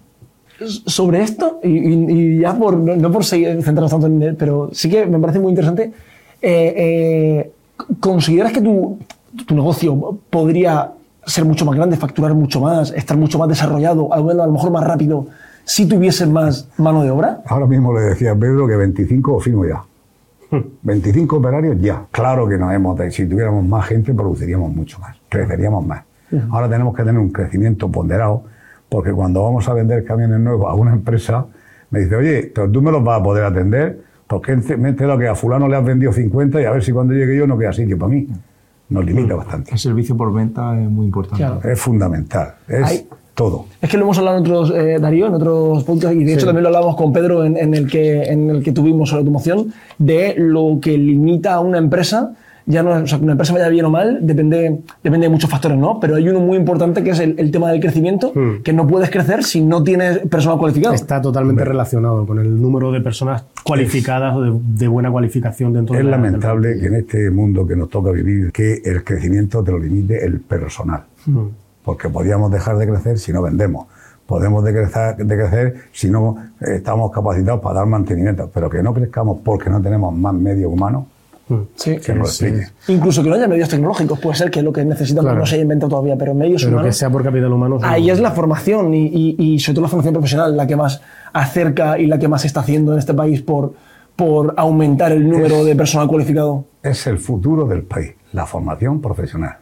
sobre 0.85 1.23
esto, 1.23 1.59
y, 1.63 2.39
ya 2.39 2.53
por, 2.53 2.77
no, 2.77 3.11
por 3.11 3.23
seguir 3.23 3.63
centrarnos 3.63 3.91
tanto 3.91 4.07
en 4.07 4.21
él, 4.21 4.35
pero 4.35 4.69
sí 4.73 4.89
que 4.89 5.05
me 5.05 5.17
parece 5.17 5.39
muy 5.39 5.51
interesante, 5.51 5.91
eh, 6.41 6.73
eh, 6.75 7.51
¿consideras 7.99 8.51
que 8.51 8.61
tu, 8.61 8.99
tu 9.45 9.55
negocio 9.55 10.19
podría 10.29 10.91
ser 11.25 11.45
mucho 11.45 11.65
más 11.65 11.75
grande, 11.75 11.97
facturar 11.97 12.33
mucho 12.33 12.61
más, 12.61 12.91
estar 12.91 13.17
mucho 13.17 13.37
más 13.37 13.47
desarrollado, 13.47 14.13
a 14.13 14.19
lo 14.19 14.29
a 14.29 14.45
lo 14.47 14.51
mejor 14.51 14.71
más 14.71 14.83
rápido, 14.83 15.27
si 15.63 15.85
tuviese 15.85 16.25
más 16.25 16.67
mano 16.77 17.03
de 17.03 17.11
obra? 17.11 17.41
Ahora 17.45 17.67
mismo 17.67 17.93
le 17.93 18.01
decía 18.01 18.31
a 18.31 18.35
Pedro 18.35 18.67
que 18.67 18.75
25 18.75 19.33
o 19.33 19.39
firmo 19.39 19.65
ya. 19.65 19.83
25 20.81 21.37
operarios 21.37 21.77
ya. 21.79 22.05
Claro 22.11 22.47
que 22.47 22.57
nos 22.57 22.73
hemos, 22.73 22.99
si 23.13 23.27
tuviéramos 23.27 23.63
más 23.63 23.85
gente 23.85 24.13
produciríamos 24.13 24.73
mucho 24.73 24.99
más, 24.99 25.15
creceríamos 25.29 25.85
más. 25.85 26.03
Ahora 26.51 26.69
tenemos 26.69 26.95
que 26.95 27.03
tener 27.03 27.19
un 27.19 27.29
crecimiento 27.29 27.89
ponderado, 27.89 28.43
porque 28.87 29.11
cuando 29.11 29.43
vamos 29.43 29.67
a 29.67 29.73
vender 29.73 30.03
camiones 30.03 30.39
nuevos 30.39 30.67
a 30.69 30.73
una 30.73 30.93
empresa, 30.93 31.45
me 31.91 31.99
dice, 31.99 32.15
oye, 32.15 32.51
pero 32.53 32.69
tú 32.69 32.81
me 32.81 32.91
los 32.91 33.03
vas 33.03 33.19
a 33.19 33.23
poder 33.23 33.43
atender, 33.43 33.99
porque 34.27 34.55
me 34.55 34.89
he 34.89 34.91
enterado 34.91 35.17
que 35.17 35.27
a 35.27 35.35
fulano 35.35 35.67
le 35.67 35.75
has 35.75 35.83
vendido 35.83 36.11
50 36.11 36.61
y 36.61 36.65
a 36.65 36.71
ver 36.71 36.83
si 36.83 36.91
cuando 36.91 37.13
llegue 37.13 37.35
yo 37.35 37.47
no 37.47 37.57
queda 37.57 37.73
sitio 37.73 37.97
para 37.97 38.11
mí. 38.11 38.27
Nos 38.89 39.05
limita 39.05 39.35
bastante. 39.35 39.71
El 39.71 39.79
servicio 39.79 40.17
por 40.17 40.33
venta 40.33 40.79
es 40.81 40.89
muy 40.89 41.05
importante. 41.05 41.37
Claro. 41.43 41.61
Es 41.63 41.79
fundamental, 41.79 42.55
es 42.67 42.83
Hay- 42.83 43.07
todo. 43.35 43.65
Es 43.81 43.89
que 43.89 43.95
lo 43.97 44.03
hemos 44.03 44.17
hablado 44.17 44.37
en 44.37 44.43
otros, 44.43 44.73
eh, 44.75 44.97
Darío, 44.99 45.27
en 45.27 45.33
otros 45.35 45.83
podcasts, 45.85 46.17
y 46.17 46.25
de 46.25 46.33
hecho 46.33 46.45
también 46.45 46.63
lo 46.63 46.69
hablamos 46.69 46.95
con 46.97 47.13
Pedro 47.13 47.45
en, 47.45 47.55
en 47.55 47.73
el 47.73 47.89
que, 47.89 48.23
en 48.23 48.49
el 48.49 48.63
que 48.63 48.71
tuvimos 48.73 49.09
sobre 49.09 49.19
automoción, 49.21 49.71
de 49.97 50.35
lo 50.37 50.79
que 50.81 50.97
limita 50.97 51.53
a 51.53 51.59
una 51.61 51.77
empresa. 51.77 52.33
Ya 52.65 52.83
no, 52.83 52.95
es- 52.95 53.03
o 53.03 53.07
sea, 53.07 53.17
que 53.17 53.23
una 53.23 53.33
empresa 53.33 53.53
vaya 53.53 53.67
bien 53.69 53.85
o 53.85 53.89
mal, 53.89 54.19
depende, 54.21 54.81
depende 55.03 55.25
de 55.27 55.29
muchos 55.31 55.49
factores, 55.49 55.77
¿no? 55.77 55.99
Pero 55.99 56.15
hay 56.15 56.27
uno 56.29 56.39
muy 56.39 56.57
importante 56.57 57.03
que 57.03 57.11
es 57.11 57.19
el, 57.19 57.35
el 57.39 57.49
tema 57.51 57.71
del 57.71 57.79
crecimiento, 57.81 58.31
que 58.63 58.73
no 58.73 58.85
puedes 58.87 59.09
crecer 59.09 59.43
si 59.43 59.61
no 59.61 59.83
tienes 59.83 60.19
personal 60.27 60.57
cualificado. 60.59 60.93
Está 60.93 61.21
totalmente 61.21 61.63
relacionado 61.65 62.25
con 62.25 62.39
el 62.39 62.61
número 62.61 62.91
de 62.91 63.01
personas 63.01 63.45
cualificadas 63.63 64.35
o 64.35 64.41
de, 64.41 64.51
de 64.77 64.87
buena 64.87 65.11
cualificación 65.11 65.73
dentro 65.73 65.95
Es 65.95 65.99
de 65.99 66.03
la- 66.09 66.17
del 66.17 66.21
lamentable 66.31 66.79
que 66.79 66.85
en 66.87 66.95
este 66.95 67.31
mundo 67.31 67.65
que 67.65 67.75
nos 67.75 67.89
toca 67.89 68.11
vivir, 68.11 68.51
que 68.51 68.81
el 68.85 69.03
crecimiento 69.03 69.63
te 69.63 69.71
lo 69.71 69.79
limite 69.79 70.23
el 70.25 70.39
personal. 70.39 71.03
Porque 71.83 72.09
podríamos 72.09 72.51
dejar 72.51 72.77
de 72.77 72.87
crecer 72.87 73.17
si 73.17 73.31
no 73.33 73.41
vendemos. 73.41 73.87
Podemos 74.27 74.63
de 74.63 74.73
crecer, 74.73 75.15
de 75.17 75.35
crecer 75.35 75.75
si 75.91 76.09
no 76.11 76.37
estamos 76.61 77.11
capacitados 77.11 77.61
para 77.61 77.79
dar 77.79 77.87
mantenimiento. 77.87 78.49
Pero 78.53 78.69
que 78.69 78.83
no 78.83 78.93
crezcamos 78.93 79.39
porque 79.43 79.69
no 79.71 79.81
tenemos 79.81 80.15
más 80.15 80.33
medios 80.35 80.71
humanos, 80.71 81.05
Sí. 81.75 81.97
que 81.97 82.13
nos 82.13 82.17
lo 82.41 82.47
explique. 82.49 82.67
Incluso 82.87 83.23
que 83.23 83.29
no 83.29 83.35
haya 83.35 83.47
medios 83.47 83.69
tecnológicos, 83.69 84.19
puede 84.19 84.35
ser 84.37 84.51
que 84.51 84.61
lo 84.61 84.71
que 84.71 84.85
necesitan 84.85 85.23
Claro. 85.23 85.39
no 85.39 85.45
se 85.45 85.55
haya 85.55 85.63
inventado 85.63 85.89
todavía, 85.89 86.15
pero 86.17 86.33
medios 86.35 86.61
Pero 86.63 86.71
que 86.71 86.79
humanos. 86.79 86.97
sea 86.97 87.09
por 87.09 87.23
capital 87.23 87.51
humano. 87.51 87.79
Ahí 87.81 88.07
no- 88.07 88.13
es 88.13 88.19
la 88.19 88.31
formación 88.31 88.93
y, 88.93 89.07
y- 89.07 89.35
y 89.37 89.59
sobre 89.59 89.75
todo 89.75 89.81
la 89.83 89.89
formación 89.89 90.13
profesional 90.13 90.55
la 90.55 90.67
que 90.67 90.75
más 90.75 91.01
acerca 91.33 91.97
y 91.97 92.07
la 92.07 92.19
que 92.19 92.27
más 92.27 92.41
se 92.41 92.47
está 92.47 92.59
haciendo 92.61 92.93
en 92.93 92.99
este 92.99 93.13
país 93.13 93.41
por, 93.41 93.73
por 94.15 94.53
aumentar 94.57 95.11
el 95.11 95.27
número 95.27 95.63
de 95.65 95.75
personal 95.75 96.07
cualificado. 96.07 96.65
Es 96.83 97.07
el 97.07 97.17
futuro 97.17 97.65
del 97.65 97.83
país, 97.83 98.13
la 98.33 98.45
formación 98.45 99.01
profesional. 99.01 99.57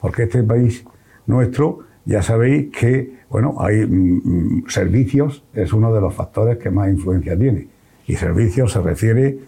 Porque 0.00 0.24
este 0.24 0.42
país 0.42 0.84
nuestro, 1.26 1.80
ya 2.04 2.22
sabéis 2.22 2.68
que, 2.76 3.20
bueno, 3.30 3.56
hay 3.60 3.86
mm, 3.86 4.20
mm, 4.58 4.64
servicios, 4.68 5.44
es 5.54 5.72
uno 5.72 5.92
de 5.92 6.00
los 6.00 6.14
factores 6.14 6.58
que 6.58 6.70
más 6.70 6.88
influencia 6.88 7.38
tiene. 7.38 7.68
Y 8.06 8.16
servicios 8.16 8.72
se 8.72 8.80
refiere 8.80 9.38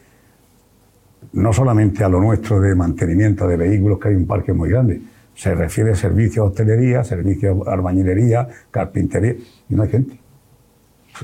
no 1.33 1.53
solamente 1.53 2.05
a 2.05 2.09
lo 2.09 2.21
nuestro 2.21 2.61
de 2.61 2.75
mantenimiento 2.75 3.47
de 3.47 3.57
vehículos, 3.57 3.99
que 3.99 4.09
hay 4.09 4.15
un 4.15 4.27
parque 4.27 4.53
muy 4.53 4.69
grande, 4.71 5.01
se 5.35 5.55
refiere 5.55 5.93
a 5.93 5.95
servicios 5.95 6.45
de 6.45 6.51
hostelería, 6.51 7.05
servicios 7.05 7.65
de 7.65 7.71
albañilería, 7.71 8.49
carpintería, 8.71 9.35
y 9.69 9.75
no 9.75 9.83
hay 9.83 9.89
gente. 9.89 10.19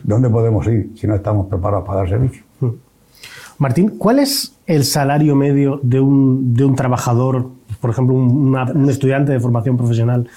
¿Dónde 0.03 0.29
podemos 0.29 0.67
ir 0.67 0.93
si 0.97 1.07
no 1.07 1.15
estamos 1.15 1.47
preparados 1.47 1.87
para 1.87 2.01
dar 2.01 2.09
servicio? 2.09 2.43
Martín, 3.59 3.99
¿cuál 3.99 4.21
es 4.21 4.57
el 4.67 4.85
salario 4.85 5.35
medio 5.35 5.81
de 5.83 5.99
un, 5.99 6.55
de 6.55 6.65
un 6.65 6.77
trabajador, 6.77 7.51
por 7.81 7.91
ejemplo, 7.91 8.15
un 8.15 8.89
estudiante 8.89 9.33
de 9.33 9.41
formación 9.41 9.77
profesional 9.77 10.29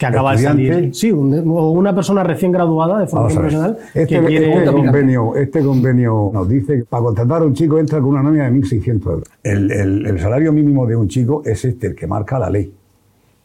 que 0.00 0.06
acaba 0.06 0.32
de 0.32 0.38
salir? 0.38 0.94
Sí, 0.94 1.12
un- 1.12 1.44
o 1.50 1.72
una 1.72 1.94
persona 1.94 2.24
recién 2.24 2.50
graduada 2.52 3.00
de 3.00 3.04
Vamos 3.12 3.34
formación 3.34 3.62
a 3.64 3.66
ver. 3.68 3.76
profesional 3.76 4.02
Este, 4.02 4.06
que 4.20 4.26
quiere 4.26 4.54
este 4.58 4.72
convenio, 4.72 5.36
este 5.36 5.60
convenio 5.62 6.30
nos 6.32 6.48
dice 6.48 6.78
que 6.78 6.84
para 6.86 7.02
contratar 7.02 7.42
a 7.42 7.44
un 7.44 7.52
chico 7.52 7.78
entra 7.78 7.98
con 8.00 8.08
una 8.08 8.22
nómina 8.22 8.44
de 8.44 8.50
1.600 8.52 9.12
euros. 9.12 9.28
El, 9.42 9.70
el- 9.70 10.06
el 10.06 10.18
salario 10.18 10.54
mínimo 10.54 10.86
de 10.86 10.96
un 10.96 11.06
chico 11.06 11.42
es 11.44 11.66
este, 11.66 11.88
el 11.88 11.94
que 11.94 12.06
marca 12.06 12.38
la 12.38 12.48
ley. 12.48 12.72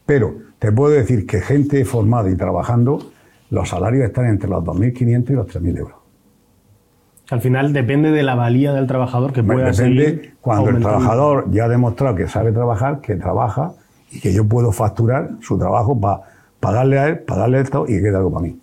Pero 0.06 0.32
te 0.58 0.72
puedo 0.72 0.94
decir 0.94 1.26
que 1.26 1.42
gente 1.42 1.84
formada 1.84 2.30
y 2.30 2.36
trabajando, 2.36 3.00
los 3.50 3.68
salarios 3.68 4.06
están 4.06 4.24
entre 4.26 4.48
los 4.48 4.64
2.500 4.64 5.30
y 5.30 5.32
los 5.34 5.46
3.000 5.48 5.76
euros. 5.76 5.96
Al 7.30 7.42
final 7.42 7.74
depende 7.74 8.12
de 8.12 8.22
la 8.22 8.34
valía 8.34 8.72
del 8.72 8.86
trabajador 8.86 9.34
que 9.34 9.42
pueda 9.42 9.72
Depende 9.72 10.04
seguir 10.06 10.34
cuando 10.40 10.70
el 10.70 10.80
trabajador 10.80 11.50
ya 11.50 11.64
ha 11.64 11.68
demostrado 11.68 12.14
que 12.14 12.28
sabe 12.28 12.52
trabajar, 12.52 13.00
que 13.02 13.16
trabaja 13.16 13.72
y 14.10 14.20
que 14.20 14.32
yo 14.32 14.46
puedo 14.46 14.72
facturar 14.72 15.30
su 15.42 15.58
trabajo 15.58 16.00
para 16.00 16.20
pagarle 16.60 16.98
a 16.98 17.08
él, 17.08 17.18
pagarle 17.20 17.60
esto 17.60 17.84
y 17.86 17.92
que 17.94 18.02
quede 18.02 18.16
algo 18.16 18.30
para 18.32 18.42
mí. 18.42 18.58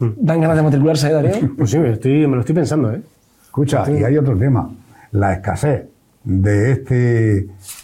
Dan 0.00 0.40
ganas 0.40 0.56
de 0.56 0.62
matricularse, 0.62 1.08
¿eh, 1.08 1.12
Darío? 1.12 1.32
Pues 1.56 1.70
sí, 1.70 1.78
estoy- 1.78 2.26
me 2.26 2.34
lo 2.36 2.40
estoy 2.40 2.54
pensando, 2.54 2.92
¿eh? 2.92 3.02
Escucha, 3.44 3.88
y 3.90 4.02
hay 4.02 4.16
otro 4.18 4.36
tema. 4.36 4.70
La 5.12 5.34
escasez 5.34 5.84
de 6.24 6.72
este, 6.72 6.94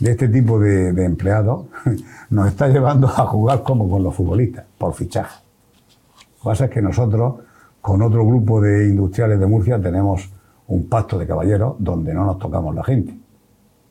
de 0.00 0.10
este 0.10 0.28
tipo 0.28 0.58
de, 0.58 0.92
de 0.92 1.04
empleados 1.04 1.66
nos 2.30 2.48
está 2.48 2.68
llevando 2.68 3.06
a 3.08 3.26
jugar 3.26 3.62
como 3.62 3.88
con 3.88 4.02
los 4.02 4.14
futbolistas, 4.14 4.64
por 4.78 4.94
fichaje. 4.94 5.40
Lo 6.16 6.42
que 6.42 6.44
pasa 6.44 6.64
es 6.66 6.70
que 6.70 6.80
nosotros, 6.82 7.34
con 7.80 8.00
otro 8.02 8.24
grupo 8.26 8.60
de 8.60 8.88
industriales 8.88 9.38
de 9.38 9.46
Murcia, 9.46 9.80
tenemos 9.80 10.30
un 10.68 10.88
pacto 10.88 11.18
de 11.18 11.26
caballeros 11.26 11.76
donde 11.78 12.12
no 12.14 12.24
nos 12.24 12.38
tocamos 12.38 12.74
la 12.74 12.84
gente. 12.84 13.14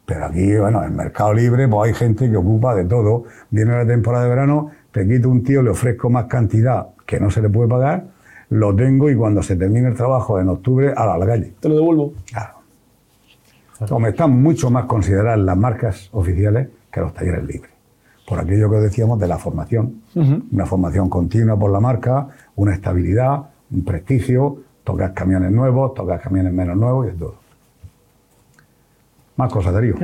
Pero 0.05 0.25
aquí, 0.25 0.55
bueno, 0.55 0.83
en 0.83 0.95
Mercado 0.95 1.33
Libre, 1.33 1.67
pues 1.67 1.89
hay 1.89 1.93
gente 1.93 2.29
que 2.29 2.37
ocupa 2.37 2.73
de 2.75 2.85
todo. 2.85 3.25
Viene 3.49 3.73
la 3.73 3.85
temporada 3.85 4.23
de 4.23 4.29
verano, 4.29 4.71
te 4.97 5.07
quito 5.07 5.29
un 5.29 5.43
tío, 5.43 5.61
le 5.61 5.69
ofrezco 5.69 6.09
más 6.09 6.25
cantidad 6.25 6.87
que 7.05 7.19
no 7.19 7.29
se 7.29 7.39
le 7.39 7.49
puede 7.49 7.69
pagar, 7.69 8.05
lo 8.49 8.75
tengo 8.75 9.11
y 9.11 9.15
cuando 9.15 9.43
se 9.43 9.55
termine 9.55 9.89
el 9.89 9.93
trabajo 9.93 10.39
en 10.39 10.49
octubre, 10.49 10.91
a 10.95 11.17
la 11.17 11.23
calle. 11.23 11.53
Te 11.59 11.69
lo 11.69 11.75
devuelvo. 11.75 12.13
Claro. 12.25 12.55
Como 13.87 14.07
están 14.07 14.41
mucho 14.41 14.71
más 14.71 14.85
consideradas 14.85 15.37
las 15.37 15.55
marcas 15.55 16.09
oficiales 16.13 16.69
que 16.91 16.99
los 16.99 17.13
talleres 17.13 17.45
libres. 17.45 17.71
Por 18.27 18.39
aquello 18.39 18.71
que 18.71 18.77
decíamos 18.77 19.19
de 19.19 19.27
la 19.27 19.37
formación. 19.37 20.01
Una 20.51 20.65
formación 20.65 21.09
continua 21.09 21.55
por 21.57 21.71
la 21.71 21.79
marca, 21.79 22.29
una 22.55 22.73
estabilidad, 22.73 23.43
un 23.69 23.85
prestigio, 23.85 24.57
tocas 24.83 25.11
camiones 25.11 25.51
nuevos, 25.51 25.93
tocas 25.93 26.19
camiones 26.21 26.51
menos 26.53 26.75
nuevos 26.75 27.05
y 27.05 27.11
de 27.11 27.17
todo. 27.17 27.35
Más 29.35 29.53
cosas, 29.53 29.73
Darío. 29.75 29.95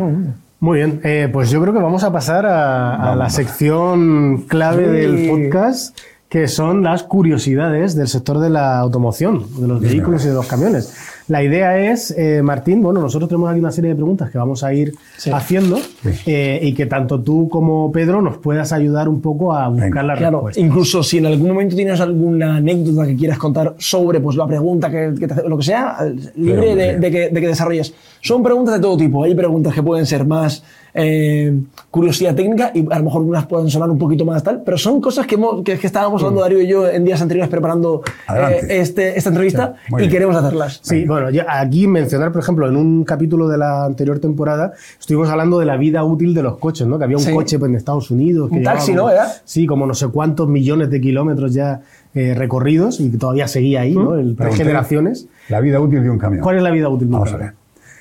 Muy 0.63 0.77
bien, 0.77 1.01
eh, 1.03 1.27
pues 1.29 1.49
yo 1.49 1.61
creo 1.61 1.73
que 1.73 1.81
vamos 1.81 2.05
a 2.05 2.13
pasar 2.13 2.45
a, 2.45 3.11
a 3.11 3.17
la 3.17 3.29
sección 3.29 4.45
clave 4.47 4.85
Sí. 4.85 4.91
del 4.91 5.29
podcast, 5.29 5.97
que 6.29 6.47
son 6.47 6.83
las 6.83 7.03
curiosidades 7.03 7.95
del 7.97 8.07
sector 8.07 8.39
de 8.39 8.49
la 8.49 8.79
automoción, 8.79 9.43
de 9.59 9.67
los 9.67 9.81
vehículos 9.81 10.23
y 10.23 10.29
de 10.29 10.33
los 10.35 10.47
camiones. 10.47 10.95
La 11.27 11.41
idea 11.41 11.77
es, 11.91 12.11
eh, 12.17 12.41
Martín, 12.43 12.81
bueno, 12.81 12.99
nosotros 12.99 13.29
tenemos 13.29 13.49
aquí 13.49 13.59
una 13.59 13.71
serie 13.71 13.91
de 13.91 13.95
preguntas 13.95 14.29
que 14.29 14.37
vamos 14.37 14.63
a 14.63 14.73
ir 14.73 14.93
Sí. 15.17 15.31
haciendo 15.31 15.77
eh, 16.25 16.59
y 16.61 16.73
que 16.73 16.85
tanto 16.85 17.21
tú 17.21 17.47
como 17.47 17.91
Pedro 17.93 18.21
nos 18.21 18.37
puedas 18.37 18.73
ayudar 18.73 19.07
un 19.07 19.21
poco 19.21 19.53
a 19.53 19.69
buscar 19.69 19.89
Venga. 19.89 20.15
Claro, 20.17 20.37
respuestas. 20.39 20.63
incluso 20.63 21.01
si 21.01 21.19
en 21.19 21.27
algún 21.27 21.47
momento 21.49 21.75
tienes 21.77 22.01
alguna 22.01 22.57
anécdota 22.57 23.07
que 23.07 23.15
quieras 23.15 23.37
contar 23.37 23.73
sobre 23.77 24.19
pues, 24.19 24.35
la 24.35 24.45
pregunta 24.47 24.89
que, 24.91 25.13
que 25.17 25.27
te 25.27 25.33
hace- 25.33 25.47
lo 25.49 25.57
que 25.57 25.63
sea, 25.63 25.97
eh, 26.01 26.13
libre 26.35 26.59
Pero, 26.61 26.75
de, 26.75 26.85
mira. 26.87 26.99
de 26.99 27.11
que, 27.11 27.29
de 27.29 27.41
que 27.41 27.47
desarrolles. 27.47 27.93
Son 28.21 28.43
preguntas 28.43 28.75
de 28.75 28.81
todo 28.81 28.97
tipo. 28.97 29.23
Hay 29.23 29.33
preguntas 29.35 29.73
que 29.73 29.81
pueden 29.83 30.05
ser 30.05 30.25
más 30.25 30.63
eh, 30.95 31.59
curiosidad 31.89 32.35
técnica 32.35 32.71
y 32.73 32.85
a 32.91 32.97
lo 32.99 33.05
mejor 33.05 33.21
unas 33.23 33.45
pueden 33.47 33.69
sonar 33.69 33.89
un 33.89 33.97
poquito 33.97 34.25
más 34.25 34.43
tal, 34.43 34.61
pero 34.63 34.77
son 34.77 35.01
cosas 35.01 35.25
que, 35.25 35.35
hemos- 35.35 35.63
que, 35.63 35.77
que 35.77 35.87
estábamos 35.87 36.21
hablando 36.21 36.41
Darío 36.41 36.61
y 36.61 36.67
yo 36.67 36.87
en 36.87 37.03
días 37.05 37.21
anteriores 37.21 37.49
preparando 37.49 38.03
eh, 38.35 38.59
este, 38.69 39.17
esta 39.17 39.29
entrevista 39.29 39.75
Sí, 39.87 39.93
y 39.93 39.97
bien. 39.97 40.09
queremos 40.11 40.35
hacerlas. 40.35 40.79
Sí, 40.83 41.05
bueno, 41.05 41.29
ya 41.29 41.45
aquí 41.49 41.87
mencionar, 41.87 42.31
por 42.31 42.41
ejemplo, 42.41 42.67
en 42.67 42.75
un 42.75 43.03
capítulo 43.03 43.47
de 43.47 43.57
la 43.57 43.85
anterior 43.85 44.19
temporada 44.19 44.73
estuvimos 44.99 45.29
hablando 45.29 45.59
de 45.59 45.65
la 45.65 45.77
vida 45.77 46.03
útil 46.03 46.33
de 46.33 46.43
los 46.43 46.57
coches, 46.57 46.85
¿no? 46.87 46.97
Que 46.97 47.05
había 47.05 47.17
un 47.17 47.23
Sí. 47.23 47.33
coche 47.33 47.57
pues, 47.59 47.69
en 47.69 47.75
Estados 47.75 48.11
Unidos. 48.11 48.49
Que 48.51 48.57
Un 48.57 48.63
taxi, 48.63 48.93
como- 48.95 49.09
¿no? 49.09 49.15
Sí, 49.45 49.65
como 49.65 49.85
no 49.87 49.93
sé 49.93 50.07
cuántos 50.09 50.47
millones 50.47 50.89
de 50.89 51.01
kilómetros 51.01 51.53
ya 51.53 51.81
eh, 52.15 52.35
recorridos 52.35 52.99
y 52.99 53.09
que 53.09 53.17
todavía 53.17 53.47
seguía 53.47 53.81
ahí, 53.81 53.95
¿no? 53.95 54.13
El, 54.15 54.35
tres 54.35 54.37
Pregunté, 54.37 54.63
generaciones. 54.63 55.27
La 55.49 55.59
vida 55.61 55.79
útil 55.79 56.03
de 56.03 56.09
un 56.11 56.19
camión. 56.19 56.43
¿Cuál 56.43 56.57
es 56.57 56.61
la 56.63 56.69
vida 56.69 56.87
útil 56.87 57.07
de 57.09 57.13
un 57.15 57.19
Vamos 57.21 57.33
a 57.33 57.37
ver. 57.37 57.53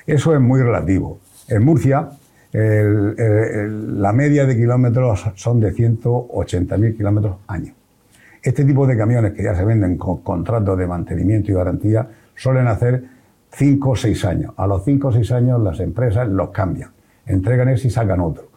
Eso 0.05 0.33
es 0.35 0.39
muy 0.39 0.61
relativo. 0.61 1.17
En 1.47 1.63
Murcia, 1.65 2.09
el- 2.53 3.15
el- 3.17 3.59
el- 3.59 4.01
la 4.01 4.13
media 4.13 4.45
de 4.45 4.55
kilómetros 4.55 5.25
son 5.35 5.59
de 5.59 5.71
180.000 5.73 6.95
kilómetros 6.95 7.37
año. 7.47 7.73
Este 8.41 8.63
tipo 8.65 8.85
de 8.85 8.97
camiones 8.97 9.33
que 9.33 9.43
ya 9.43 9.55
se 9.55 9.63
venden 9.65 9.97
con 9.97 10.17
contratos 10.17 10.77
de 10.77 10.85
mantenimiento 10.87 11.51
y 11.51 11.55
garantía 11.55 12.07
suelen 12.35 12.67
hacer 12.67 13.03
5 13.51 13.91
o 13.91 13.95
6 13.95 14.25
años. 14.25 14.53
A 14.57 14.67
los 14.67 14.83
5 14.83 15.07
o 15.09 15.11
6 15.11 15.31
años 15.31 15.61
las 15.61 15.79
empresas 15.79 16.27
los 16.27 16.49
cambian, 16.49 16.89
entregan 17.25 17.69
ese 17.69 17.87
y 17.87 17.91
sacan 17.91 18.19
otro. 18.19 18.49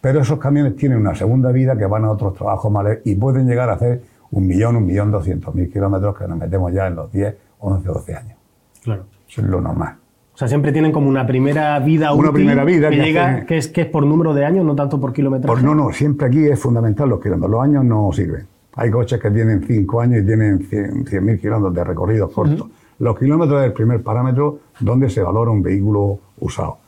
Pero 0.00 0.20
esos 0.20 0.38
camiones 0.38 0.76
tienen 0.76 0.98
una 0.98 1.14
segunda 1.14 1.52
vida 1.52 1.76
que 1.76 1.86
van 1.86 2.04
a 2.04 2.10
otros 2.10 2.34
trabajos 2.34 2.70
males 2.72 3.00
y 3.04 3.14
pueden 3.16 3.46
llegar 3.46 3.68
a 3.70 3.74
hacer 3.74 4.02
un 4.30 4.46
millón, 4.46 4.76
un 4.76 4.86
millón 4.86 5.10
doscientos 5.10 5.54
mil 5.54 5.70
kilómetros 5.70 6.16
que 6.16 6.26
nos 6.26 6.38
metemos 6.38 6.72
ya 6.72 6.86
en 6.86 6.96
los 6.96 7.12
10, 7.12 7.34
11, 7.60 7.86
12 7.88 8.14
años. 8.14 8.38
Claro. 8.82 9.04
Eso 9.28 9.40
es 9.42 9.46
lo 9.46 9.60
normal. 9.60 9.96
O 10.34 10.38
sea, 10.38 10.48
siempre 10.48 10.72
tienen 10.72 10.92
como 10.92 11.08
una 11.08 11.26
primera 11.26 11.78
vida 11.80 12.12
Una 12.12 12.30
útil 12.30 12.44
primera 12.44 12.64
vida 12.64 12.88
que, 12.88 12.96
que 12.96 13.02
llega, 13.04 13.28
hacen- 13.38 13.46
que, 13.46 13.58
es, 13.58 13.68
que 13.68 13.80
es 13.82 13.86
por 13.88 14.06
número 14.06 14.32
de 14.32 14.44
años, 14.46 14.64
no 14.64 14.74
tanto 14.74 14.98
por 15.00 15.12
kilometraje. 15.12 15.52
Pues 15.52 15.62
no, 15.62 15.74
no, 15.74 15.92
siempre 15.92 16.26
aquí 16.26 16.46
es 16.46 16.58
fundamental 16.58 17.08
los 17.10 17.20
kilómetros. 17.20 17.50
Los 17.50 17.62
años 17.62 17.84
no 17.84 18.10
sirven. 18.12 18.46
Hay 18.74 18.90
coches 18.90 19.20
que 19.20 19.30
tienen 19.30 19.62
5 19.66 20.00
años 20.00 20.22
y 20.22 20.26
tienen 20.26 20.60
100.000 20.60 21.38
kilómetros 21.40 21.74
de 21.74 21.84
recorridos 21.84 22.32
cortos. 22.32 22.66
Los 22.98 23.18
kilómetros 23.18 23.60
es 23.60 23.66
el 23.66 23.72
primer 23.74 24.02
parámetro 24.02 24.60
donde 24.80 25.10
se 25.10 25.20
valora 25.22 25.50
un 25.50 25.62
vehículo 25.62 26.18
usado. 26.40 26.78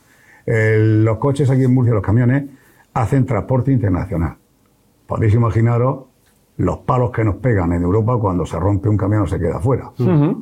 Los 0.47 1.17
coches 1.17 1.49
aquí 1.49 1.63
en 1.63 1.73
Murcia, 1.73 1.93
los 1.93 2.03
camiones, 2.03 2.45
hacen 2.93 3.25
transporte 3.25 3.71
internacional. 3.71 4.35
Podéis 5.05 5.33
imaginaros 5.35 6.05
los 6.57 6.77
palos 6.79 7.11
que 7.11 7.23
nos 7.23 7.35
pegan 7.35 7.73
en 7.73 7.83
Europa 7.83 8.17
cuando 8.19 8.45
se 8.45 8.57
rompe 8.59 8.89
un 8.89 8.97
camión 8.97 9.23
o 9.23 9.27
se 9.27 9.37
queda 9.39 9.59
fuera. 9.59 9.91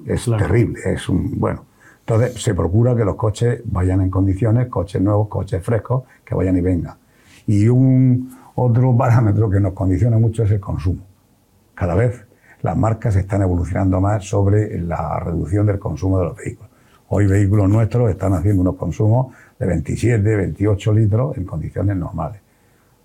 Es 0.05 0.24
Claro. 0.25 0.45
terrible, 0.45 0.79
es 0.86 1.10
un 1.10 1.39
bueno. 1.39 1.65
Entonces 2.05 2.41
se 2.41 2.53
procura 2.53 2.95
que 2.95 3.05
los 3.05 3.15
coches 3.15 3.62
vayan 3.63 4.01
en 4.01 4.10
condiciones, 4.10 4.67
coches 4.67 5.01
nuevos, 5.01 5.29
coches 5.29 5.63
frescos, 5.63 6.03
que 6.25 6.36
vayan 6.36 6.57
y 6.57 6.62
vengan. 6.62 6.95
Y 7.48 7.67
un 7.69 8.29
otro 8.55 8.95
parámetro 8.98 9.50
que 9.50 9.62
nos 9.62 9.72
condiciona 9.72 10.17
mucho 10.17 10.43
es 10.43 10.51
el 10.51 10.60
consumo. 10.60 11.01
Cada 11.74 11.95
vez 11.95 12.25
las 12.62 12.75
marcas 12.75 13.15
están 13.15 13.41
evolucionando 13.41 14.01
más 14.01 14.25
sobre 14.25 14.79
la 14.81 15.17
reducción 15.19 15.65
del 15.65 15.79
consumo 15.79 16.19
de 16.19 16.25
los 16.25 16.36
vehículos. 16.36 16.72
Hoy 17.07 17.25
vehículos 17.25 17.69
nuestros 17.69 18.10
están 18.10 18.33
haciendo 18.33 18.62
unos 18.62 18.75
consumos 18.75 19.33
de 19.57 19.65
27, 19.65 20.36
28 20.36 20.93
litros 20.93 21.38
en 21.38 21.45
condiciones 21.45 21.95
normales. 21.95 22.41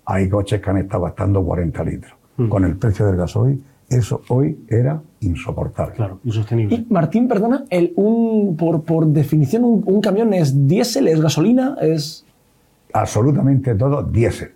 Hay 0.05 0.27
coches 0.27 0.61
que 0.61 0.69
han 0.69 0.77
estado 0.77 1.03
gastando 1.03 1.43
40 1.43 1.83
litros. 1.83 2.13
Con 2.49 2.63
el 2.63 2.77
precio 2.77 3.05
del 3.05 3.17
gasoil, 3.17 3.61
eso 3.89 4.21
hoy 4.29 4.59
era 4.67 5.01
insoportable. 5.21 5.95
Claro, 5.95 6.19
insostenible. 6.23 6.75
Y 6.75 6.87
Martín, 6.89 7.27
perdona, 7.27 7.65
el, 7.69 7.93
un, 7.95 8.55
por, 8.55 8.83
por 8.83 9.07
definición, 9.07 9.63
un, 9.63 9.83
un 9.85 10.01
camión 10.01 10.33
es 10.33 10.67
diésel, 10.67 11.07
es 11.07 11.19
gasolina, 11.21 11.75
es. 11.81 12.25
absolutamente 12.93 13.75
todo 13.75 14.03
diésel. 14.03 14.51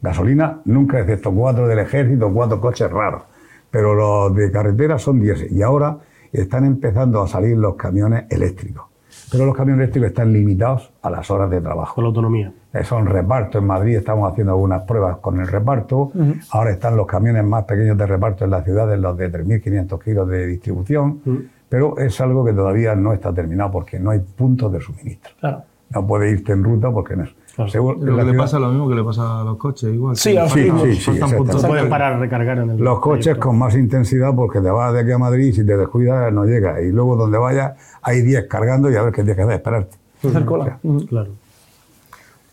Gasolina 0.00 0.60
nunca, 0.64 0.98
excepto 1.00 1.32
cuatro 1.32 1.68
del 1.68 1.78
ejército, 1.78 2.32
cuatro 2.32 2.60
coches 2.60 2.90
raros. 2.90 3.22
Pero 3.70 3.94
los 3.94 4.34
de 4.34 4.50
carretera 4.50 4.98
son 4.98 5.20
diésel. 5.20 5.48
Y 5.52 5.62
ahora 5.62 5.98
están 6.32 6.64
empezando 6.64 7.22
a 7.22 7.28
salir 7.28 7.56
los 7.56 7.76
camiones 7.76 8.24
eléctricos. 8.30 8.86
Pero 9.32 9.46
los 9.46 9.56
camiones 9.56 9.84
eléctricos 9.84 10.10
están 10.10 10.32
limitados 10.32 10.92
a 11.00 11.10
las 11.10 11.30
horas 11.30 11.50
de 11.50 11.60
trabajo. 11.60 11.94
Con 11.94 12.04
la 12.04 12.08
autonomía. 12.08 12.52
Son 12.84 13.06
reparto. 13.06 13.58
En 13.58 13.66
Madrid 13.66 13.96
estamos 13.96 14.30
haciendo 14.30 14.52
algunas 14.52 14.82
pruebas 14.82 15.16
con 15.18 15.40
el 15.40 15.48
reparto. 15.48 16.12
Ahora 16.50 16.70
están 16.70 16.96
los 16.96 17.06
camiones 17.06 17.42
más 17.42 17.64
pequeños 17.64 17.96
de 17.96 18.06
reparto 18.06 18.44
en 18.44 18.50
las 18.50 18.64
ciudades, 18.64 19.00
los 19.00 19.16
de 19.16 19.32
3.500 19.32 20.02
kilos 20.02 20.28
de 20.28 20.46
distribución. 20.46 21.20
Pero 21.68 21.96
es 21.98 22.20
algo 22.20 22.44
que 22.44 22.52
todavía 22.52 22.94
no 22.94 23.14
está 23.14 23.32
terminado 23.32 23.70
porque 23.70 23.98
no 23.98 24.10
hay 24.10 24.20
puntos 24.20 24.70
de 24.70 24.80
suministro. 24.80 25.32
Claro. 25.40 25.62
No 25.88 26.06
puede 26.06 26.30
irte 26.30 26.52
en 26.52 26.62
ruta 26.62 26.90
porque 26.90 27.16
no 27.16 27.24
es. 27.24 27.34
Claro. 27.54 27.70
Según- 27.70 27.94
Lo 28.04 28.16
que 28.16 28.22
le 28.22 28.30
ciudad- 28.30 28.36
pasa 28.44 28.58
lo 28.58 28.68
mismo 28.70 28.88
que 28.88 28.94
le 28.94 29.04
pasa 29.04 29.40
a 29.42 29.44
los 29.44 29.56
coches, 29.58 29.92
igual. 29.92 30.16
Sí. 30.16 30.30
Sí, 30.30 30.36
sí, 30.36 30.38
faltan 30.70 30.88
exactamente. 30.90 31.36
puntos. 31.36 31.62
No 31.62 31.68
puedes 31.68 31.84
parar 31.86 32.12
a 32.14 32.18
recargar 32.18 32.58
en 32.58 32.70
el. 32.70 32.76
Los 32.78 33.00
coches 33.00 33.24
trayecto. 33.24 33.46
con 33.48 33.58
más 33.58 33.74
intensidad 33.74 34.34
porque 34.34 34.60
te 34.60 34.70
vas 34.70 34.92
de 34.94 35.00
aquí 35.00 35.10
a 35.12 35.18
Madrid 35.18 35.52
si 35.54 35.64
te 35.66 35.76
descuidas 35.76 36.32
no 36.32 36.44
llegas. 36.46 36.80
Y 36.82 36.90
luego 36.92 37.14
donde 37.16 37.36
vayas 37.38 37.72
hay 38.00 38.22
10 38.22 38.46
cargando 38.46 38.90
y 38.90 38.96
a 38.96 39.02
ver 39.02 39.12
qué 39.12 39.16
tienes 39.22 39.36
que 39.36 39.42
hacer, 39.42 39.54
esperarte. 39.56 39.96
Hacer 40.26 40.44
cola. 40.46 40.78
Claro. 41.08 41.30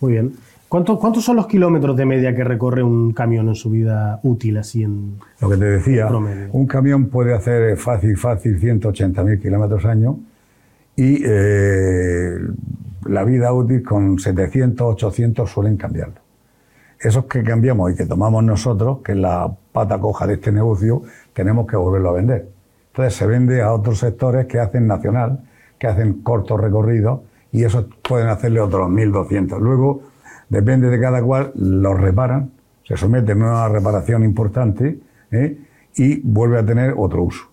Muy 0.01 0.11
bien. 0.13 0.33
¿Cuántos, 0.67 0.99
¿Cuántos 0.99 1.23
son 1.23 1.35
los 1.37 1.47
kilómetros 1.47 1.95
de 1.97 2.05
media 2.05 2.35
que 2.35 2.43
recorre 2.43 2.83
un 2.83 3.11
camión 3.13 3.47
en 3.47 3.55
su 3.55 3.69
vida 3.71 4.19
útil, 4.23 4.57
así 4.57 4.83
en. 4.83 5.15
Lo 5.41 5.49
que 5.49 5.57
te 5.57 5.65
decía, 5.65 6.07
Promedio. 6.09 6.49
un 6.51 6.67
camión 6.67 7.07
puede 7.07 7.33
hacer 7.33 7.75
fácil, 7.77 8.17
fácil 8.17 8.59
180.000 8.59 9.39
kilómetros 9.41 9.85
año 9.85 10.19
y 10.95 11.23
eh, 11.25 12.35
la 13.05 13.23
vida 13.23 13.53
útil 13.53 13.83
con 13.83 14.19
700, 14.19 14.93
800 14.93 15.49
suelen 15.49 15.77
cambiarlo. 15.77 16.21
Esos 16.99 17.25
que 17.25 17.43
cambiamos 17.43 17.91
y 17.91 17.95
que 17.95 18.05
tomamos 18.05 18.43
nosotros, 18.43 18.99
que 19.03 19.13
es 19.13 19.17
la 19.17 19.49
pata 19.71 19.99
coja 19.99 20.27
de 20.27 20.33
este 20.33 20.51
negocio, 20.51 21.03
tenemos 21.33 21.65
que 21.65 21.77
volverlo 21.77 22.09
a 22.09 22.13
vender. 22.13 22.49
Entonces 22.87 23.13
se 23.15 23.25
vende 23.25 23.61
a 23.61 23.71
otros 23.71 23.99
sectores 23.99 24.47
que 24.47 24.59
hacen 24.59 24.85
nacional, 24.87 25.39
que 25.77 25.87
hacen 25.87 26.21
cortos 26.21 26.59
recorridos 26.59 27.21
y 27.51 27.63
esos 27.63 27.85
pueden 28.01 28.27
hacerle 28.27 28.59
otros 28.59 28.89
1.200. 28.89 29.59
Luego, 29.59 30.01
depende 30.49 30.89
de 30.89 30.99
cada 30.99 31.23
cual, 31.23 31.53
los 31.55 31.97
reparan, 31.97 32.51
se 32.83 32.97
someten 32.97 33.41
a 33.43 33.45
una 33.45 33.69
reparación 33.69 34.23
importante 34.23 34.99
¿eh? 35.31 35.57
y 35.95 36.19
vuelve 36.21 36.59
a 36.59 36.65
tener 36.65 36.93
otro 36.97 37.23
uso. 37.23 37.45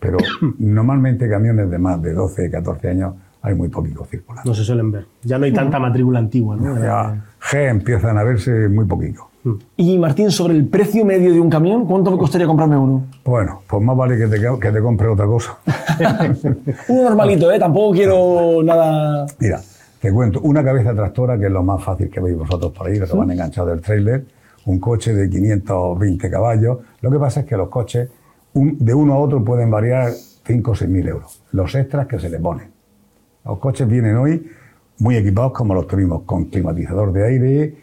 Pero 0.00 0.18
normalmente 0.58 1.28
camiones 1.28 1.70
de 1.70 1.78
más 1.78 2.02
de 2.02 2.12
12, 2.12 2.50
14 2.50 2.88
años 2.88 3.14
hay 3.42 3.54
muy 3.54 3.68
poquitos 3.68 4.08
circulando. 4.08 4.48
No 4.50 4.54
se 4.54 4.64
suelen 4.64 4.90
ver. 4.90 5.06
Ya 5.22 5.38
no 5.38 5.44
hay 5.46 5.52
tanta 5.52 5.78
matrícula 5.78 6.18
antigua, 6.18 6.56
¿no? 6.56 6.78
Ya 6.82 7.24
G 7.40 7.68
empiezan 7.70 8.18
a 8.18 8.22
verse 8.24 8.68
muy 8.68 8.84
poquito. 8.84 9.26
Y 9.76 9.96
Martín, 9.96 10.30
sobre 10.30 10.54
el 10.54 10.66
precio 10.66 11.02
medio 11.04 11.32
de 11.32 11.40
un 11.40 11.48
camión, 11.48 11.86
¿cuánto 11.86 12.10
me 12.10 12.18
costaría 12.18 12.46
comprarme 12.46 12.76
uno? 12.76 13.06
Bueno, 13.24 13.62
pues 13.66 13.82
más 13.82 13.96
vale 13.96 14.18
que 14.18 14.26
te, 14.26 14.38
que 14.38 14.70
te 14.70 14.82
compre 14.82 15.08
otra 15.08 15.24
cosa. 15.24 15.56
Uno 16.88 17.02
normalito, 17.04 17.50
¿eh? 17.50 17.58
Tampoco 17.58 17.92
quiero 17.94 18.62
nada. 18.62 19.26
Mira, 19.38 19.60
te 20.00 20.12
cuento, 20.12 20.40
una 20.42 20.62
cabeza 20.62 20.94
tractora, 20.94 21.38
que 21.38 21.46
es 21.46 21.52
lo 21.52 21.62
más 21.62 21.82
fácil 21.82 22.10
que 22.10 22.20
veis 22.20 22.36
vosotros 22.36 22.72
por 22.72 22.86
ahí, 22.86 22.98
que 23.00 23.06
te 23.06 23.16
van 23.16 23.30
enganchado 23.30 23.68
del 23.68 23.80
trailer, 23.80 24.26
un 24.66 24.78
coche 24.78 25.14
de 25.14 25.30
520 25.30 26.30
caballos. 26.30 26.78
Lo 27.00 27.10
que 27.10 27.18
pasa 27.18 27.40
es 27.40 27.46
que 27.46 27.56
los 27.56 27.70
coches, 27.70 28.10
un- 28.52 28.76
de 28.78 28.92
uno 28.92 29.14
a 29.14 29.18
otro, 29.18 29.42
pueden 29.42 29.70
variar 29.70 30.10
5 30.44 30.70
o 30.72 30.74
6 30.74 30.90
mil 30.90 31.08
euros. 31.08 31.42
Los 31.52 31.74
extras 31.74 32.06
que 32.06 32.18
se 32.18 32.28
le 32.28 32.38
ponen. 32.38 32.68
Los 33.44 33.58
coches 33.58 33.88
vienen 33.88 34.16
hoy 34.16 34.50
muy 34.98 35.16
equipados 35.16 35.52
como 35.52 35.74
los 35.74 35.86
tuvimos, 35.86 36.22
con 36.22 36.44
climatizador 36.46 37.12
de 37.12 37.26
aire, 37.26 37.74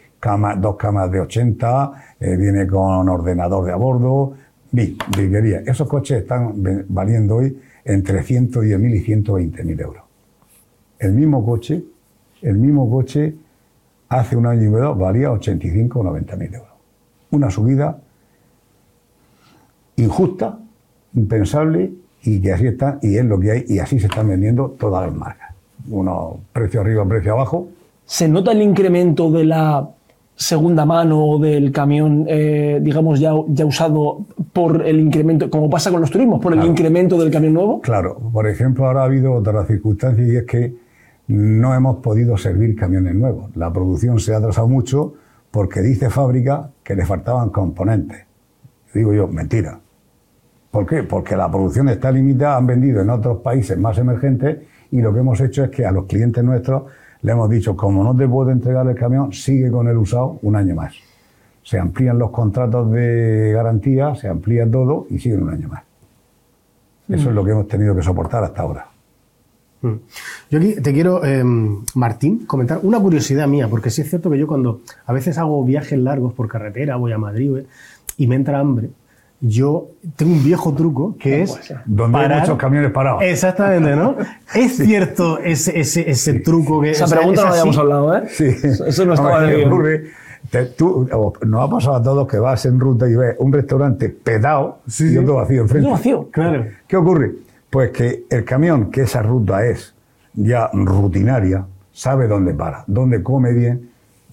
dos 0.58 0.76
camas 0.76 1.10
de 1.10 1.20
80, 1.20 1.92
eh, 2.20 2.36
viene 2.36 2.66
con 2.66 3.08
ordenador 3.08 3.64
de 3.64 3.72
a 3.72 3.76
bordo, 3.76 4.34
vi- 4.70 4.96
virguería. 5.16 5.60
Esos 5.66 5.88
coches 5.88 6.18
están 6.22 6.52
valiendo 6.88 7.36
hoy 7.36 7.58
entre 7.84 8.22
110.000 8.22 8.94
y 8.94 9.00
120.000 9.00 9.80
euros. 9.80 10.02
El 10.98 11.12
mismo 11.12 11.44
coche, 11.44 11.82
el 12.42 12.56
mismo 12.58 12.88
coche 12.90 13.34
hace 14.08 14.36
un 14.36 14.46
año 14.46 14.62
y 14.64 14.68
medio 14.68 14.94
valía 14.94 15.30
85 15.32 16.00
o 16.00 16.04
90.000 16.04 16.54
euros. 16.54 16.72
Una 17.30 17.50
subida 17.50 17.98
injusta, 19.96 20.58
impensable 21.14 21.92
y 22.22 22.40
que 22.40 22.52
así 22.52 22.66
está, 22.66 22.98
y 23.02 23.16
es 23.16 23.24
lo 23.24 23.38
que 23.40 23.50
hay, 23.50 23.64
y 23.68 23.78
así 23.78 23.98
se 23.98 24.06
están 24.06 24.28
vendiendo 24.28 24.70
todas 24.78 25.06
las 25.06 25.14
marcas. 25.14 25.47
Uno 25.90 26.38
precio 26.52 26.80
arriba, 26.80 27.04
precio 27.06 27.32
abajo. 27.32 27.68
¿Se 28.04 28.28
nota 28.28 28.52
el 28.52 28.62
incremento 28.62 29.30
de 29.30 29.44
la 29.44 29.88
segunda 30.34 30.86
mano 30.86 31.24
o 31.24 31.38
del 31.38 31.72
camión, 31.72 32.24
eh, 32.28 32.78
digamos, 32.80 33.18
ya, 33.18 33.32
ya 33.48 33.66
usado 33.66 34.24
por 34.52 34.86
el 34.86 35.00
incremento, 35.00 35.50
como 35.50 35.68
pasa 35.68 35.90
con 35.90 36.00
los 36.00 36.10
turismos, 36.10 36.40
por 36.40 36.52
el 36.52 36.64
incremento 36.64 37.18
del 37.18 37.30
camión 37.30 37.54
nuevo? 37.54 37.80
Claro, 37.80 38.16
por 38.32 38.46
ejemplo, 38.46 38.86
ahora 38.86 39.02
ha 39.02 39.04
habido 39.04 39.32
otra 39.32 39.66
circunstancia 39.66 40.24
y 40.24 40.36
es 40.36 40.44
que 40.44 40.74
no 41.26 41.74
hemos 41.74 41.96
podido 41.96 42.36
servir 42.38 42.76
camiones 42.76 43.14
nuevos. 43.16 43.54
La 43.56 43.72
producción 43.72 44.20
se 44.20 44.32
ha 44.32 44.38
atrasado 44.38 44.68
mucho 44.68 45.14
porque 45.50 45.80
dice 45.82 46.08
fábrica 46.08 46.70
que 46.84 46.94
le 46.94 47.04
faltaban 47.04 47.50
componentes. 47.50 48.24
Digo 48.94 49.12
yo, 49.12 49.26
mentira. 49.26 49.80
¿Por 50.70 50.86
qué? 50.86 51.02
Porque 51.02 51.36
la 51.36 51.50
producción 51.50 51.88
está 51.88 52.12
limitada, 52.12 52.56
han 52.56 52.66
vendido 52.66 53.00
en 53.00 53.10
otros 53.10 53.38
países 53.38 53.76
más 53.76 53.98
emergentes 53.98 54.58
y 54.90 55.00
lo 55.00 55.12
que 55.12 55.20
hemos 55.20 55.40
hecho 55.40 55.64
es 55.64 55.70
que 55.70 55.84
a 55.84 55.92
los 55.92 56.06
clientes 56.06 56.42
nuestros 56.42 56.84
le 57.22 57.32
hemos 57.32 57.50
dicho, 57.50 57.76
como 57.76 58.04
no 58.04 58.16
te 58.16 58.28
puedo 58.28 58.50
entregar 58.50 58.86
el 58.86 58.94
camión, 58.94 59.32
sigue 59.32 59.70
con 59.70 59.88
el 59.88 59.96
usado 59.96 60.38
un 60.42 60.56
año 60.56 60.74
más. 60.74 60.94
Se 61.62 61.78
amplían 61.78 62.18
los 62.18 62.30
contratos 62.30 62.90
de 62.92 63.52
garantía, 63.52 64.14
se 64.14 64.28
amplía 64.28 64.70
todo 64.70 65.06
y 65.10 65.18
siguen 65.18 65.42
un 65.42 65.50
año 65.50 65.68
más. 65.68 65.82
Eso 67.08 67.30
es 67.30 67.34
lo 67.34 67.44
que 67.44 67.50
hemos 67.52 67.66
tenido 67.66 67.94
que 67.96 68.02
soportar 68.02 68.44
hasta 68.44 68.62
ahora. 68.62 68.86
Mm. 69.80 69.92
Yo 70.50 70.58
aquí 70.58 70.74
te 70.80 70.92
quiero, 70.92 71.24
eh, 71.24 71.42
Martín, 71.94 72.46
comentar 72.46 72.80
una 72.82 73.00
curiosidad 73.00 73.46
mía, 73.46 73.68
porque 73.68 73.90
sí 73.90 74.02
es 74.02 74.10
cierto 74.10 74.30
que 74.30 74.38
yo 74.38 74.46
cuando 74.46 74.80
a 75.06 75.12
veces 75.12 75.38
hago 75.38 75.64
viajes 75.64 75.98
largos 75.98 76.34
por 76.34 76.48
carretera, 76.48 76.96
voy 76.96 77.12
a 77.12 77.18
Madrid 77.18 77.56
¿eh? 77.56 77.66
y 78.16 78.26
me 78.26 78.36
entra 78.36 78.58
hambre, 78.58 78.90
yo 79.40 79.88
tengo 80.16 80.32
un 80.32 80.42
viejo 80.44 80.74
truco 80.74 81.16
que 81.18 81.42
es... 81.42 81.72
Donde 81.86 82.18
hay 82.18 82.40
muchos 82.40 82.58
camiones 82.58 82.90
parados. 82.90 83.22
Exactamente, 83.22 83.94
¿no? 83.94 84.16
Es 84.54 84.76
cierto 84.76 85.38
ese, 85.38 85.78
ese, 85.78 86.10
ese 86.10 86.40
truco 86.40 86.80
que... 86.80 86.90
Esa 86.90 87.04
o 87.04 87.08
sea, 87.08 87.18
pregunta 87.18 87.40
es 87.40 87.44
no 87.44 87.50
la 87.50 87.60
habíamos 87.60 87.78
hablado, 87.78 88.16
¿eh? 88.16 88.22
Sí. 88.28 88.46
Eso, 88.46 89.04
no 89.06 89.14
estaba 89.14 89.38
Hombre, 89.38 89.44
en 89.44 89.50
el 89.50 89.50
¿qué 89.50 89.56
guion. 89.56 89.72
ocurre? 89.72 90.04
Te- 90.50 90.66
tú, 90.66 91.08
nos 91.46 91.64
ha 91.64 91.70
pasado 91.70 91.96
a 91.96 92.02
todos 92.02 92.26
que 92.26 92.38
vas 92.38 92.64
en 92.66 92.80
ruta 92.80 93.08
y 93.08 93.14
ves 93.14 93.36
un 93.38 93.52
restaurante 93.52 94.08
pedado 94.08 94.78
y 94.98 95.16
otro 95.18 95.34
vacío 95.34 95.62
enfrente. 95.62 95.90
Vacío. 95.90 96.28
Claro. 96.30 96.66
¿Qué 96.86 96.96
ocurre? 96.96 97.32
Pues 97.70 97.90
que 97.90 98.24
el 98.30 98.44
camión, 98.44 98.90
que 98.90 99.02
esa 99.02 99.22
ruta 99.22 99.64
es 99.66 99.94
ya 100.34 100.70
rutinaria, 100.72 101.66
sabe 101.92 102.28
dónde 102.28 102.54
para, 102.54 102.84
dónde 102.86 103.22
come 103.22 103.52
bien, 103.52 103.87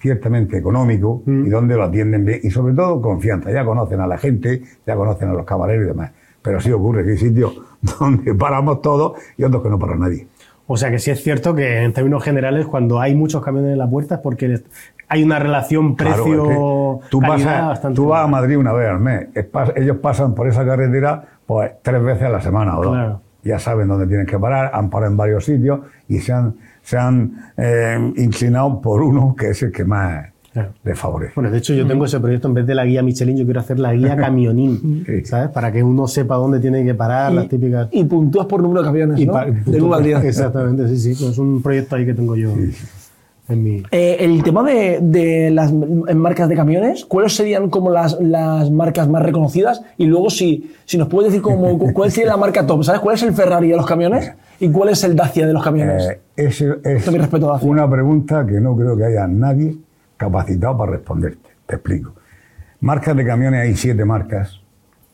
ciertamente 0.06 0.56
económico 0.56 1.24
y 1.26 1.50
dónde 1.50 1.76
lo 1.76 1.84
atienden 1.86 2.24
bien 2.26 2.40
y 2.44 2.52
sobre 2.52 2.76
todo 2.76 3.02
confianza. 3.02 3.52
Ya 3.52 3.66
conocen 3.66 4.00
a 4.02 4.06
la 4.06 4.20
gente, 4.20 4.62
ya 4.86 4.96
conocen 4.96 5.30
a 5.30 5.34
los 5.34 5.46
camareros 5.46 5.86
y 5.86 5.88
demás. 5.88 6.12
Pero 6.44 6.60
sí 6.62 6.72
ocurre 6.72 7.04
que 7.04 7.12
hay 7.14 7.18
sitios 7.18 7.60
donde 8.00 8.36
paramos 8.36 8.84
todos 8.84 9.14
y 9.36 9.44
otros 9.44 9.64
que 9.64 9.70
no 9.72 9.80
para 9.80 9.96
nadie. 9.96 10.28
O 10.68 10.78
sea 10.78 10.92
que 10.92 11.00
sí 11.00 11.10
es 11.10 11.24
cierto 11.24 11.56
que 11.56 11.82
en 11.84 11.92
términos 11.92 12.24
generales 12.24 12.68
cuando 12.68 13.00
hay 13.02 13.16
muchos 13.16 13.44
camiones 13.44 13.72
en 13.72 13.80
la 13.80 13.90
puerta 13.90 14.16
es 14.16 14.22
porque 14.22 14.62
hay 15.08 15.24
una 15.24 15.40
relación 15.40 15.96
Claro, 15.96 16.12
es 16.12 16.18
que 16.18 16.24
precio-calidad 16.24 17.10
tú, 17.10 17.20
pasas- 17.22 17.68
bastante... 17.68 17.96
tú 17.96 18.06
vas 18.08 18.24
a 18.24 18.28
Madrid 18.28 18.58
una 18.60 18.74
vez 18.74 18.88
al 18.90 19.00
mes. 19.00 19.28
Ellos 19.76 19.98
pasan 19.98 20.36
por 20.36 20.48
esa 20.48 20.64
carretera 20.66 21.24
pues, 21.48 21.72
tres 21.82 22.04
veces 22.04 22.24
a 22.24 22.30
la 22.30 22.42
semana 22.42 22.78
o 22.78 22.84
dos. 22.84 22.94
Claro. 22.94 23.22
Ya 23.44 23.58
saben 23.58 23.88
dónde 23.88 24.06
tienen 24.06 24.28
que 24.28 24.38
parar, 24.38 24.70
han 24.74 24.92
parado 24.92 25.12
en 25.12 25.18
varios 25.18 25.46
sitios 25.46 25.80
y 26.08 26.20
se 26.20 26.32
han, 26.32 26.56
se 26.86 26.98
han 26.98 27.52
eh, 27.58 28.14
inclinado 28.18 28.80
por 28.80 29.02
uno 29.02 29.36
que 29.38 29.50
es 29.50 29.62
el 29.64 29.72
que 29.74 29.84
más 29.84 30.28
Claro. 30.54 30.70
les 30.86 30.98
favorece. 30.98 31.34
Bueno, 31.36 31.52
de 31.52 31.58
hecho 31.58 31.74
yo 31.74 31.86
tengo 31.86 32.06
ese 32.06 32.18
proyecto, 32.22 32.48
en 32.48 32.54
vez 32.54 32.66
de 32.66 32.74
la 32.76 32.86
guía 32.86 33.04
Michelin, 33.04 33.36
yo 33.36 33.44
quiero 33.44 33.60
hacer 33.60 33.78
la 33.78 33.94
guía 33.94 34.16
camionín, 34.26 35.04
Sí. 35.06 35.26
¿sabes? 35.26 35.50
Para 35.50 35.70
que 35.70 35.84
uno 35.84 36.08
sepa 36.08 36.36
dónde 36.36 36.62
tiene 36.62 36.86
que 36.86 36.94
parar, 36.94 37.34
las 37.34 37.50
típicas... 37.50 37.90
Y 37.92 38.06
puntúas 38.06 38.46
por 38.46 38.62
número 38.62 38.80
de 38.82 38.86
camiones, 38.88 39.20
y 39.20 39.26
¿no? 39.26 39.34
Del 39.66 39.84
1 39.84 39.94
al 39.96 40.04
10. 40.04 40.24
Exactamente, 40.24 40.88
sí, 40.88 40.98
sí. 40.98 41.10
pues 41.20 41.32
es 41.34 41.38
un 41.40 41.62
proyecto 41.62 41.98
ahí 41.98 42.06
que 42.06 42.14
tengo 42.14 42.38
yo 42.38 42.54
en 43.50 43.64
mi... 43.64 43.84
Eh, 43.92 44.16
el 44.22 44.42
tema 44.44 44.64
de, 44.64 45.00
de 45.02 45.52
las 45.52 45.74
marcas 45.74 46.48
de 46.48 46.56
camiones, 46.56 47.04
¿cuáles 47.06 47.36
serían 47.36 47.70
como 47.70 47.90
las, 47.92 48.18
las 48.22 48.72
marcas 48.72 49.10
más 49.10 49.22
reconocidas? 49.24 49.82
Y 49.98 50.06
luego, 50.06 50.30
si, 50.30 50.72
si 50.86 50.98
nos 50.98 51.10
puedes 51.10 51.32
decir 51.32 51.42
como, 51.44 51.78
cu- 51.78 51.92
cuál 51.94 52.12
sería 52.12 52.32
la 52.32 52.38
marca 52.38 52.66
top, 52.66 52.82
¿sabes? 52.86 53.02
¿Cuál 53.02 53.16
es 53.16 53.24
el 53.24 53.34
Ferrari 53.34 53.68
de 53.70 53.76
los 53.76 53.86
camiones? 53.86 54.32
¿Y 54.60 54.72
cuál 54.72 54.90
es 54.90 55.04
el 55.04 55.16
Dacia 55.16 55.46
de 55.46 55.54
los 55.54 55.64
camiones? 55.64 56.10
Eh, 56.10 56.22
ese 56.36 56.78
es 56.84 57.04
Con 57.04 57.14
mi 57.14 57.20
respeto, 57.20 57.48
Dacia. 57.48 57.70
una 57.70 57.90
pregunta 57.90 58.46
que 58.46 58.60
no 58.60 58.76
creo 58.76 58.96
que 58.96 59.06
haya 59.06 59.28
nadie 59.28 59.76
capacitado 60.18 60.78
para 60.78 60.92
responderte. 60.94 61.50
Te 61.66 61.76
explico. 61.76 62.14
Marcas 62.82 63.16
de 63.16 63.26
camiones 63.26 63.62
hay 63.62 63.76
siete 63.76 64.06
marcas 64.06 64.62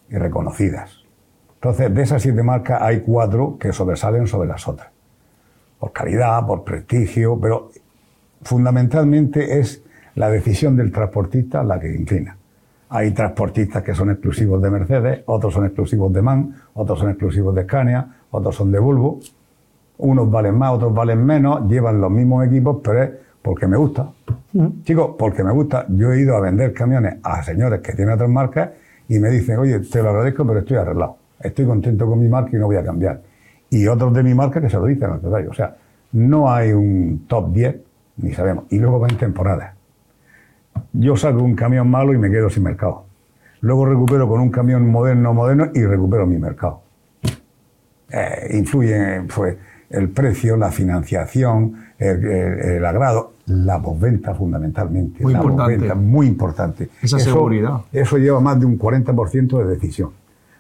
y 0.10 0.16
reconocidas. 0.16 1.00
Entonces, 1.56 1.94
de 1.94 2.02
esas 2.02 2.22
siete 2.22 2.44
marcas 2.44 2.82
hay 2.82 3.02
cuatro 3.02 3.58
que 3.60 3.72
sobresalen 3.72 4.28
sobre 4.28 4.50
las 4.50 4.68
otras. 4.68 4.90
Por 5.80 5.92
calidad, 5.92 6.46
por 6.46 6.64
prestigio, 6.64 7.40
pero 7.40 7.70
fundamentalmente 8.44 9.60
es 9.60 9.84
la 10.16 10.30
decisión 10.30 10.76
del 10.76 10.92
transportista 10.92 11.64
la 11.64 11.80
que 11.80 11.94
inclina. 11.94 12.38
Hay 12.90 13.12
transportistas 13.12 13.84
que 13.84 13.96
son 13.96 14.10
exclusivos 14.10 14.62
de 14.62 14.70
Mercedes, 14.70 15.22
otros 15.26 15.54
son 15.54 15.66
exclusivos 15.66 16.12
de 16.12 16.22
MAN, 16.22 16.56
otros 16.74 17.00
son 17.00 17.10
exclusivos 17.10 17.56
de 17.56 17.64
Scania, 17.64 18.08
otros 18.32 18.56
son 18.56 18.72
de 18.72 18.80
Volvo. 18.80 19.20
Unos 19.98 20.32
valen 20.32 20.58
más, 20.58 20.72
otros 20.72 20.94
valen 20.94 21.24
menos, 21.24 21.68
llevan 21.70 22.02
los 22.02 22.10
mismos 22.10 22.46
equipos, 22.46 22.78
pero 22.84 23.04
es 23.04 23.12
porque 23.42 23.68
me 23.68 23.78
gusta. 23.78 24.10
Chicos, 24.84 25.16
porque 25.18 25.44
me 25.44 25.52
gusta. 25.52 25.86
Yo 25.90 26.12
he 26.12 26.22
ido 26.22 26.36
a 26.36 26.42
vender 26.42 26.74
camiones 26.74 27.18
a 27.24 27.44
señores 27.44 27.82
que 27.82 27.94
tienen 27.94 28.16
otras 28.16 28.30
marcas 28.30 28.72
y 29.08 29.20
me 29.20 29.30
dicen, 29.30 29.60
oye, 29.60 29.80
te 29.80 30.02
lo 30.02 30.10
agradezco, 30.10 30.46
pero 30.46 30.60
estoy 30.60 30.78
arreglado. 30.78 31.18
Estoy 31.40 31.66
contento 31.66 32.08
con 32.08 32.20
mi 32.20 32.28
marca 32.28 32.52
y 32.54 32.60
no 32.60 32.68
voy 32.68 32.78
a 32.78 32.84
cambiar. 32.84 33.22
Y 33.70 33.88
otros 33.88 34.14
de 34.14 34.24
mi 34.24 34.34
marca 34.34 34.60
que 34.62 34.70
se 34.70 34.78
lo 34.78 34.86
dicen 34.86 35.12
al 35.12 35.22
contrario. 35.22 35.50
O 35.50 35.54
sea, 35.54 35.76
no 36.14 36.52
hay 36.52 36.72
un 36.72 37.26
top 37.28 37.52
10, 37.54 37.76
ni 38.18 38.34
sabemos. 38.34 38.66
Y 38.70 38.80
luego 38.80 39.00
va 39.00 39.08
en 39.08 39.18
temporadas. 39.18 39.76
Yo 40.94 41.16
saco 41.16 41.42
un 41.42 41.56
camión 41.56 41.90
malo 41.90 42.14
y 42.14 42.18
me 42.18 42.30
quedo 42.30 42.50
sin 42.50 42.64
mercado. 42.64 43.06
Luego 43.62 43.86
recupero 43.86 44.28
con 44.28 44.42
un 44.42 44.50
camión 44.50 44.90
moderno, 44.90 45.34
moderno 45.34 45.70
y 45.74 45.84
recupero 45.84 46.26
mi 46.26 46.38
mercado. 46.38 46.82
Eh, 48.12 48.58
influye 48.58 49.22
pues, 49.34 49.56
el 49.90 50.10
precio, 50.10 50.58
la 50.58 50.72
financiación, 50.72 51.76
el, 51.98 52.26
el- 52.26 52.60
el 52.78 52.86
agrado, 52.86 53.34
la 53.48 53.82
postventa 53.82 54.34
fundamentalmente. 54.34 55.24
Muy 55.24 55.34
la 55.34 55.40
importante. 55.40 55.74
postventa, 55.74 55.96
muy 55.96 56.28
importante. 56.28 56.90
Esa 57.02 57.18
seguridad. 57.20 57.82
Eso 57.92 58.18
lleva 58.18 58.40
más 58.40 58.60
de 58.60 58.66
un 58.66 58.78
40% 58.78 59.58
de 59.60 59.66
decisión. 59.66 60.12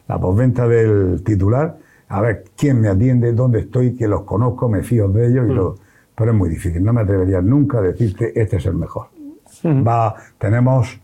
La 0.07 0.19
postventa 0.19 0.67
del 0.67 1.23
titular, 1.23 1.77
a 2.09 2.21
ver 2.21 2.43
quién 2.57 2.81
me 2.81 2.89
atiende, 2.89 3.31
dónde 3.33 3.59
estoy, 3.61 3.95
que 3.95 4.07
los 4.07 4.23
conozco, 4.23 4.67
me 4.67 4.83
fío 4.83 5.07
de 5.07 5.27
ellos 5.27 5.45
y 5.49 5.55
todo. 5.55 5.77
Pero 6.15 6.31
es 6.31 6.37
muy 6.37 6.49
difícil. 6.49 6.83
No 6.83 6.91
me 6.91 7.01
atrevería 7.01 7.41
nunca 7.41 7.77
a 7.79 7.81
decirte 7.81 8.33
este 8.39 8.57
es 8.57 8.65
el 8.65 8.75
mejor. 8.75 9.07
Va, 9.65 10.15
tenemos, 10.37 10.99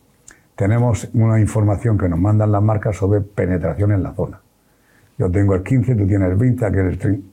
tenemos 0.55 1.07
una 1.13 1.39
información 1.39 1.97
que 1.97 2.10
nos 2.10 2.19
mandan 2.19 2.51
las 2.51 2.62
marcas 2.62 2.97
sobre 2.97 3.21
penetración 3.21 3.91
en 3.93 4.03
la 4.03 4.13
zona. 4.13 4.39
Yo 5.17 5.30
tengo 5.32 5.56
el 5.56 5.63
15, 5.63 5.95
tú 5.95 6.08
tienes 6.08 6.30
el 6.30 6.36
20, 6.36 6.65
aquel 6.65 6.86
el 6.88 6.97
30. 6.97 7.27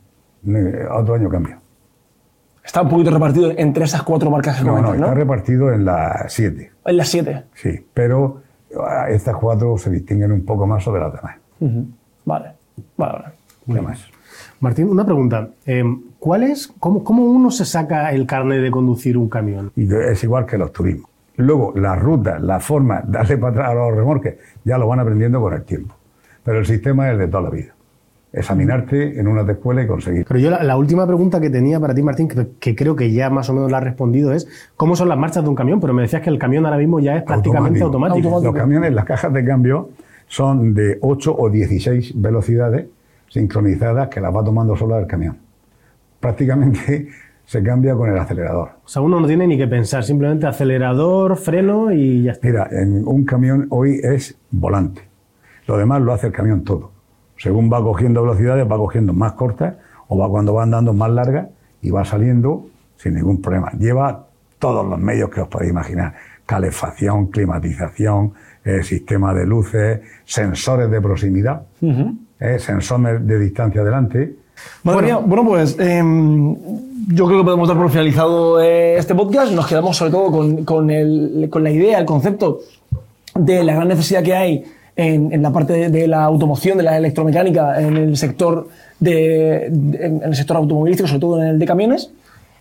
Eh, 0.46 0.86
Otro 0.90 1.14
año 1.14 1.28
cambia. 1.28 1.58
Está 2.64 2.80
un 2.82 2.88
poquito 2.88 3.10
repartido 3.10 3.52
entre 3.56 3.84
esas 3.84 4.02
cuatro 4.02 4.30
marcas 4.30 4.62
No, 4.64 4.80
no, 4.80 4.94
está 4.94 5.12
repartido 5.12 5.70
en 5.70 5.84
las 5.84 6.32
7. 6.32 6.72
En 6.86 6.96
las 6.96 7.08
siete. 7.08 7.44
Sí, 7.54 7.86
pero 7.92 8.40
ah, 8.80 9.10
estas 9.10 9.36
cuatro 9.36 9.76
se 9.76 9.90
distinguen 9.90 10.32
un 10.32 10.44
poco 10.46 10.66
más 10.66 10.82
sobre 10.82 11.00
las 11.02 11.12
demás. 11.12 11.36
Vale, 12.24 12.52
vale, 12.96 13.12
vale. 13.12 13.24
Demás. 13.66 14.06
Martín, 14.60 14.88
una 14.88 15.04
pregunta. 15.04 15.48
Eh, 15.66 15.84
¿Cuál 16.18 16.44
es, 16.44 16.72
cómo, 16.78 17.04
cómo 17.04 17.24
uno 17.24 17.50
se 17.50 17.66
saca 17.66 18.10
el 18.12 18.26
carnet 18.26 18.62
de 18.62 18.70
conducir 18.70 19.18
un 19.18 19.28
camión? 19.28 19.70
Y 19.76 19.94
es 19.94 20.24
igual 20.24 20.46
que 20.46 20.56
los 20.56 20.72
turismos. 20.72 21.10
Luego, 21.36 21.72
las 21.76 22.00
rutas, 22.00 22.40
la 22.40 22.60
forma, 22.60 23.02
darle 23.06 23.36
para 23.36 23.52
atrás 23.52 23.70
a 23.70 23.74
los 23.74 23.94
remolques, 23.94 24.36
ya 24.64 24.78
lo 24.78 24.86
van 24.86 25.00
aprendiendo 25.00 25.40
con 25.40 25.52
el 25.52 25.64
tiempo. 25.64 25.94
Pero 26.42 26.60
el 26.60 26.66
sistema 26.66 27.08
es 27.08 27.12
el 27.12 27.18
de 27.18 27.28
toda 27.28 27.42
la 27.42 27.50
vida. 27.50 27.73
Examinarte 28.36 29.18
en 29.18 29.28
una 29.28 29.42
escuela 29.50 29.82
y 29.82 29.86
conseguir. 29.86 30.24
Pero 30.26 30.40
yo 30.40 30.50
la, 30.50 30.62
la 30.62 30.76
última 30.76 31.06
pregunta 31.06 31.40
que 31.40 31.50
tenía 31.50 31.78
para 31.78 31.94
ti, 31.94 32.02
Martín, 32.02 32.28
que, 32.28 32.48
que 32.58 32.74
creo 32.74 32.96
que 32.96 33.12
ya 33.12 33.30
más 33.30 33.48
o 33.48 33.54
menos 33.54 33.70
la 33.70 33.78
has 33.78 33.84
respondido, 33.84 34.32
es 34.32 34.48
¿cómo 34.76 34.96
son 34.96 35.08
las 35.08 35.18
marchas 35.18 35.44
de 35.44 35.48
un 35.48 35.54
camión? 35.54 35.80
Pero 35.80 35.94
me 35.94 36.02
decías 36.02 36.22
que 36.22 36.30
el 36.30 36.38
camión 36.38 36.66
ahora 36.66 36.78
mismo 36.78 37.00
ya 37.00 37.16
es 37.16 37.22
prácticamente 37.22 37.82
automático. 37.82 38.16
Automático. 38.28 38.52
Los 38.52 38.60
camiones, 38.60 38.92
las 38.92 39.04
cajas 39.04 39.32
de 39.32 39.44
cambio 39.44 39.90
son 40.26 40.74
de 40.74 40.98
8 41.00 41.36
o 41.36 41.50
16 41.50 42.20
velocidades 42.20 42.86
sincronizadas 43.28 44.08
que 44.08 44.20
las 44.20 44.34
va 44.34 44.44
tomando 44.44 44.76
sola 44.76 44.98
el 44.98 45.06
camión. 45.06 45.36
Prácticamente 46.20 47.08
se 47.44 47.62
cambia 47.62 47.94
con 47.94 48.10
el 48.10 48.18
acelerador. 48.18 48.70
O 48.84 48.88
sea, 48.88 49.02
uno 49.02 49.20
no 49.20 49.26
tiene 49.26 49.46
ni 49.46 49.58
que 49.58 49.66
pensar, 49.66 50.04
simplemente 50.04 50.46
acelerador, 50.46 51.36
freno 51.36 51.92
y 51.92 52.22
ya 52.22 52.32
está. 52.32 52.46
Mira, 52.46 52.68
en 52.70 53.06
un 53.06 53.24
camión 53.24 53.66
hoy 53.70 54.00
es 54.02 54.36
volante. 54.50 55.02
Lo 55.66 55.76
demás 55.76 56.02
lo 56.02 56.12
hace 56.12 56.28
el 56.28 56.32
camión 56.32 56.64
todo. 56.64 56.93
Según 57.36 57.70
va 57.72 57.82
cogiendo 57.82 58.22
velocidades, 58.22 58.64
va 58.70 58.76
cogiendo 58.76 59.12
más 59.12 59.32
cortas 59.32 59.74
o 60.08 60.16
va 60.18 60.28
cuando 60.28 60.54
va 60.54 60.62
andando 60.62 60.92
más 60.92 61.10
largas 61.10 61.48
y 61.82 61.90
va 61.90 62.04
saliendo 62.04 62.66
sin 62.96 63.14
ningún 63.14 63.40
problema. 63.42 63.70
Lleva 63.78 64.26
todos 64.58 64.86
los 64.86 64.98
medios 64.98 65.30
que 65.30 65.40
os 65.40 65.48
podéis 65.48 65.70
imaginar. 65.72 66.14
Calefacción, 66.46 67.26
climatización, 67.28 68.32
eh, 68.64 68.82
sistema 68.82 69.34
de 69.34 69.46
luces, 69.46 70.00
sensores 70.24 70.90
de 70.90 71.00
proximidad, 71.00 71.62
eh, 72.40 72.58
sensores 72.58 73.26
de 73.26 73.38
distancia 73.38 73.82
mía, 75.06 75.16
bueno, 75.26 75.44
pues 75.46 75.76
em, 75.80 76.54
yo 77.08 77.26
creo 77.26 77.38
que 77.38 77.44
podemos 77.44 77.66
dar 77.66 77.76
por 77.76 77.90
finalizado 77.90 78.60
eh, 78.62 78.96
este 78.96 79.14
podcast. 79.14 79.52
Nos 79.52 79.66
quedamos 79.66 79.96
sobre 79.96 80.12
todo 80.12 80.30
con, 80.30 80.64
con 80.64 80.90
el- 80.90 81.48
con 81.50 81.64
la 81.64 81.70
idea, 81.70 81.98
el 81.98 82.06
concepto 82.06 82.60
de 83.34 83.64
la 83.64 83.74
gran 83.74 83.88
necesidad 83.88 84.22
que 84.22 84.34
hay 84.34 84.64
en, 84.96 85.32
en 85.32 85.42
la 85.42 85.50
parte 85.50 85.72
de, 85.72 85.88
de 85.90 86.06
la 86.08 86.24
automoción, 86.24 86.76
de 86.78 86.84
la 86.84 86.96
electromecánica, 86.96 87.80
en 87.80 87.96
el 87.96 88.16
sector 88.16 88.68
de, 89.00 89.68
de- 89.70 90.06
en 90.06 90.22
el 90.22 90.34
sector 90.36 90.56
automovilístico, 90.56 91.08
sobre 91.08 91.20
todo 91.20 91.42
en 91.42 91.48
el 91.48 91.58
de 91.58 91.66
camiones. 91.66 92.10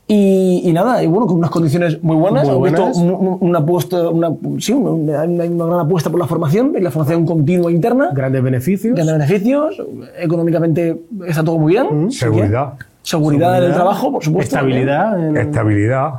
Y, 0.05 0.61
y 0.65 0.73
nada, 0.73 1.01
y 1.01 1.07
bueno, 1.07 1.27
con 1.27 1.37
unas 1.37 1.49
condiciones 1.49 2.03
muy 2.03 2.17
buenas. 2.17 2.43
Muy 2.45 2.55
Hemos 2.55 2.63
visto 2.63 2.81
buenas. 2.81 2.97
un- 2.97 3.37
una 3.39 3.59
apuesta, 3.59 4.09
una, 4.09 4.31
sí, 4.59 4.73
una, 4.73 5.23
una- 5.23 5.45
gran 5.45 5.79
apuesta 5.79 6.09
por 6.09 6.19
la 6.19 6.27
formación, 6.27 6.73
y 6.77 6.81
la 6.81 6.91
formación 6.91 7.25
continua 7.25 7.71
interna 7.71 8.09
Grandes 8.13 8.43
beneficios. 8.43 8.95
grandes 8.95 9.15
beneficios, 9.17 9.81
económicamente 10.19 10.99
está 11.25 11.43
todo 11.43 11.57
muy 11.57 11.73
bien. 11.73 11.87
así 12.07 12.19
que- 12.19 12.25
Seguridad. 12.25 12.73
Seguridad 13.01 13.57
en 13.59 13.63
el 13.65 13.73
trabajo, 13.73 14.11
por 14.11 14.23
supuesto. 14.23 14.55
Estabilidad. 14.55 15.27
en- 15.29 15.37
Estabilidad. 15.37 16.11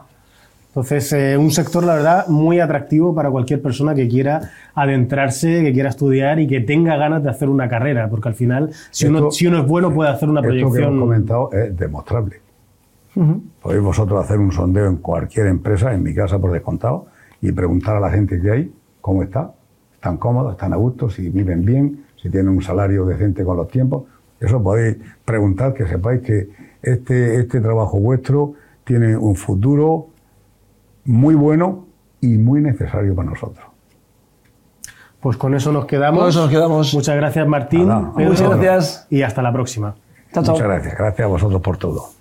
Entonces, 0.75 1.13
eh, 1.13 1.37
un 1.39 1.53
sector, 1.53 1.85
la 1.85 1.95
verdad, 1.95 2.27
muy 2.27 2.59
atractivo 2.59 3.15
para 3.15 3.31
cualquier 3.31 3.63
persona 3.63 3.95
que 3.95 4.09
quiera 4.09 4.51
adentrarse, 4.75 5.63
que 5.63 5.73
quiera 5.73 5.89
estudiar 5.89 6.41
y 6.41 6.49
que 6.49 6.63
tenga 6.63 6.97
ganas 6.97 7.23
de 7.23 7.31
hacer 7.31 7.49
una 7.49 7.69
carrera, 7.69 8.09
porque 8.11 8.29
al 8.29 8.35
final, 8.35 8.71
si, 8.91 9.07
uno, 9.07 9.31
si 9.31 9.47
uno 9.47 9.61
es 9.61 9.69
bueno, 9.69 9.95
puede 9.95 10.11
hacer 10.11 10.29
una 10.29 10.41
Esto 10.41 10.53
que 10.53 10.59
proyección. 10.59 10.95
hemos 10.95 11.01
comentado 11.01 11.53
es 11.53 11.77
demostrable. 11.77 12.41
Podéis 13.63 13.85
vosotros 13.85 14.25
hacer 14.25 14.41
un 14.41 14.51
sondeo 14.51 14.89
en 14.89 14.97
cualquier 14.97 15.47
empresa, 15.47 15.95
en 15.95 16.03
mi 16.03 16.13
casa 16.13 16.41
por 16.41 16.51
descontado, 16.51 17.07
y 17.41 17.53
preguntar 17.53 17.95
a 17.95 18.01
la 18.01 18.11
gente 18.11 18.41
que 18.41 18.51
hay 18.51 18.73
cómo 19.01 19.23
está, 19.23 19.53
están 19.95 20.17
cómodos, 20.17 20.55
están 20.55 20.73
a 20.73 20.77
gusto, 20.77 21.09
si 21.09 21.29
viven 21.29 21.65
bien, 21.65 22.05
si 22.21 22.29
tienen 22.31 22.49
un 22.49 22.63
salario 22.63 23.07
decente 23.07 23.45
con 23.45 23.57
los 23.57 23.69
tiempos. 23.69 24.07
Eso 24.41 24.61
podéis 24.61 24.97
preguntar, 25.25 25.73
que 25.73 25.87
sepáis 25.87 26.21
que 26.21 26.49
este, 26.83 27.39
este 27.39 27.61
trabajo 27.61 28.01
vuestro 28.01 28.55
tiene 28.83 29.17
un 29.17 29.37
futuro 29.37 30.09
muy 31.05 31.35
bueno 31.35 31.87
y 32.21 32.39
muy 32.39 32.61
necesario 32.61 33.15
para 33.15 33.31
nosotros. 33.31 33.67
Pues 35.21 35.37
con 35.37 35.55
eso 35.55 35.73
nos 35.73 35.87
quedamos. 35.87 36.21
Con 36.21 36.29
eso 36.29 36.41
nos 36.43 36.51
quedamos. 36.51 36.95
Muchas 36.95 37.17
gracias, 37.17 37.47
Martín. 37.47 37.89
Nada, 37.89 38.13
Pedro, 38.15 38.31
muchas 38.31 38.49
gracias. 38.51 39.07
Y 39.11 39.23
hasta 39.23 39.41
la 39.43 39.53
próxima. 39.53 39.95
Chao, 40.33 40.45
chao. 40.45 40.55
Muchas 40.55 40.69
gracias. 40.69 40.99
Gracias 40.99 41.25
a 41.25 41.29
vosotros 41.29 41.63
por 41.63 41.77
todo. 41.79 42.14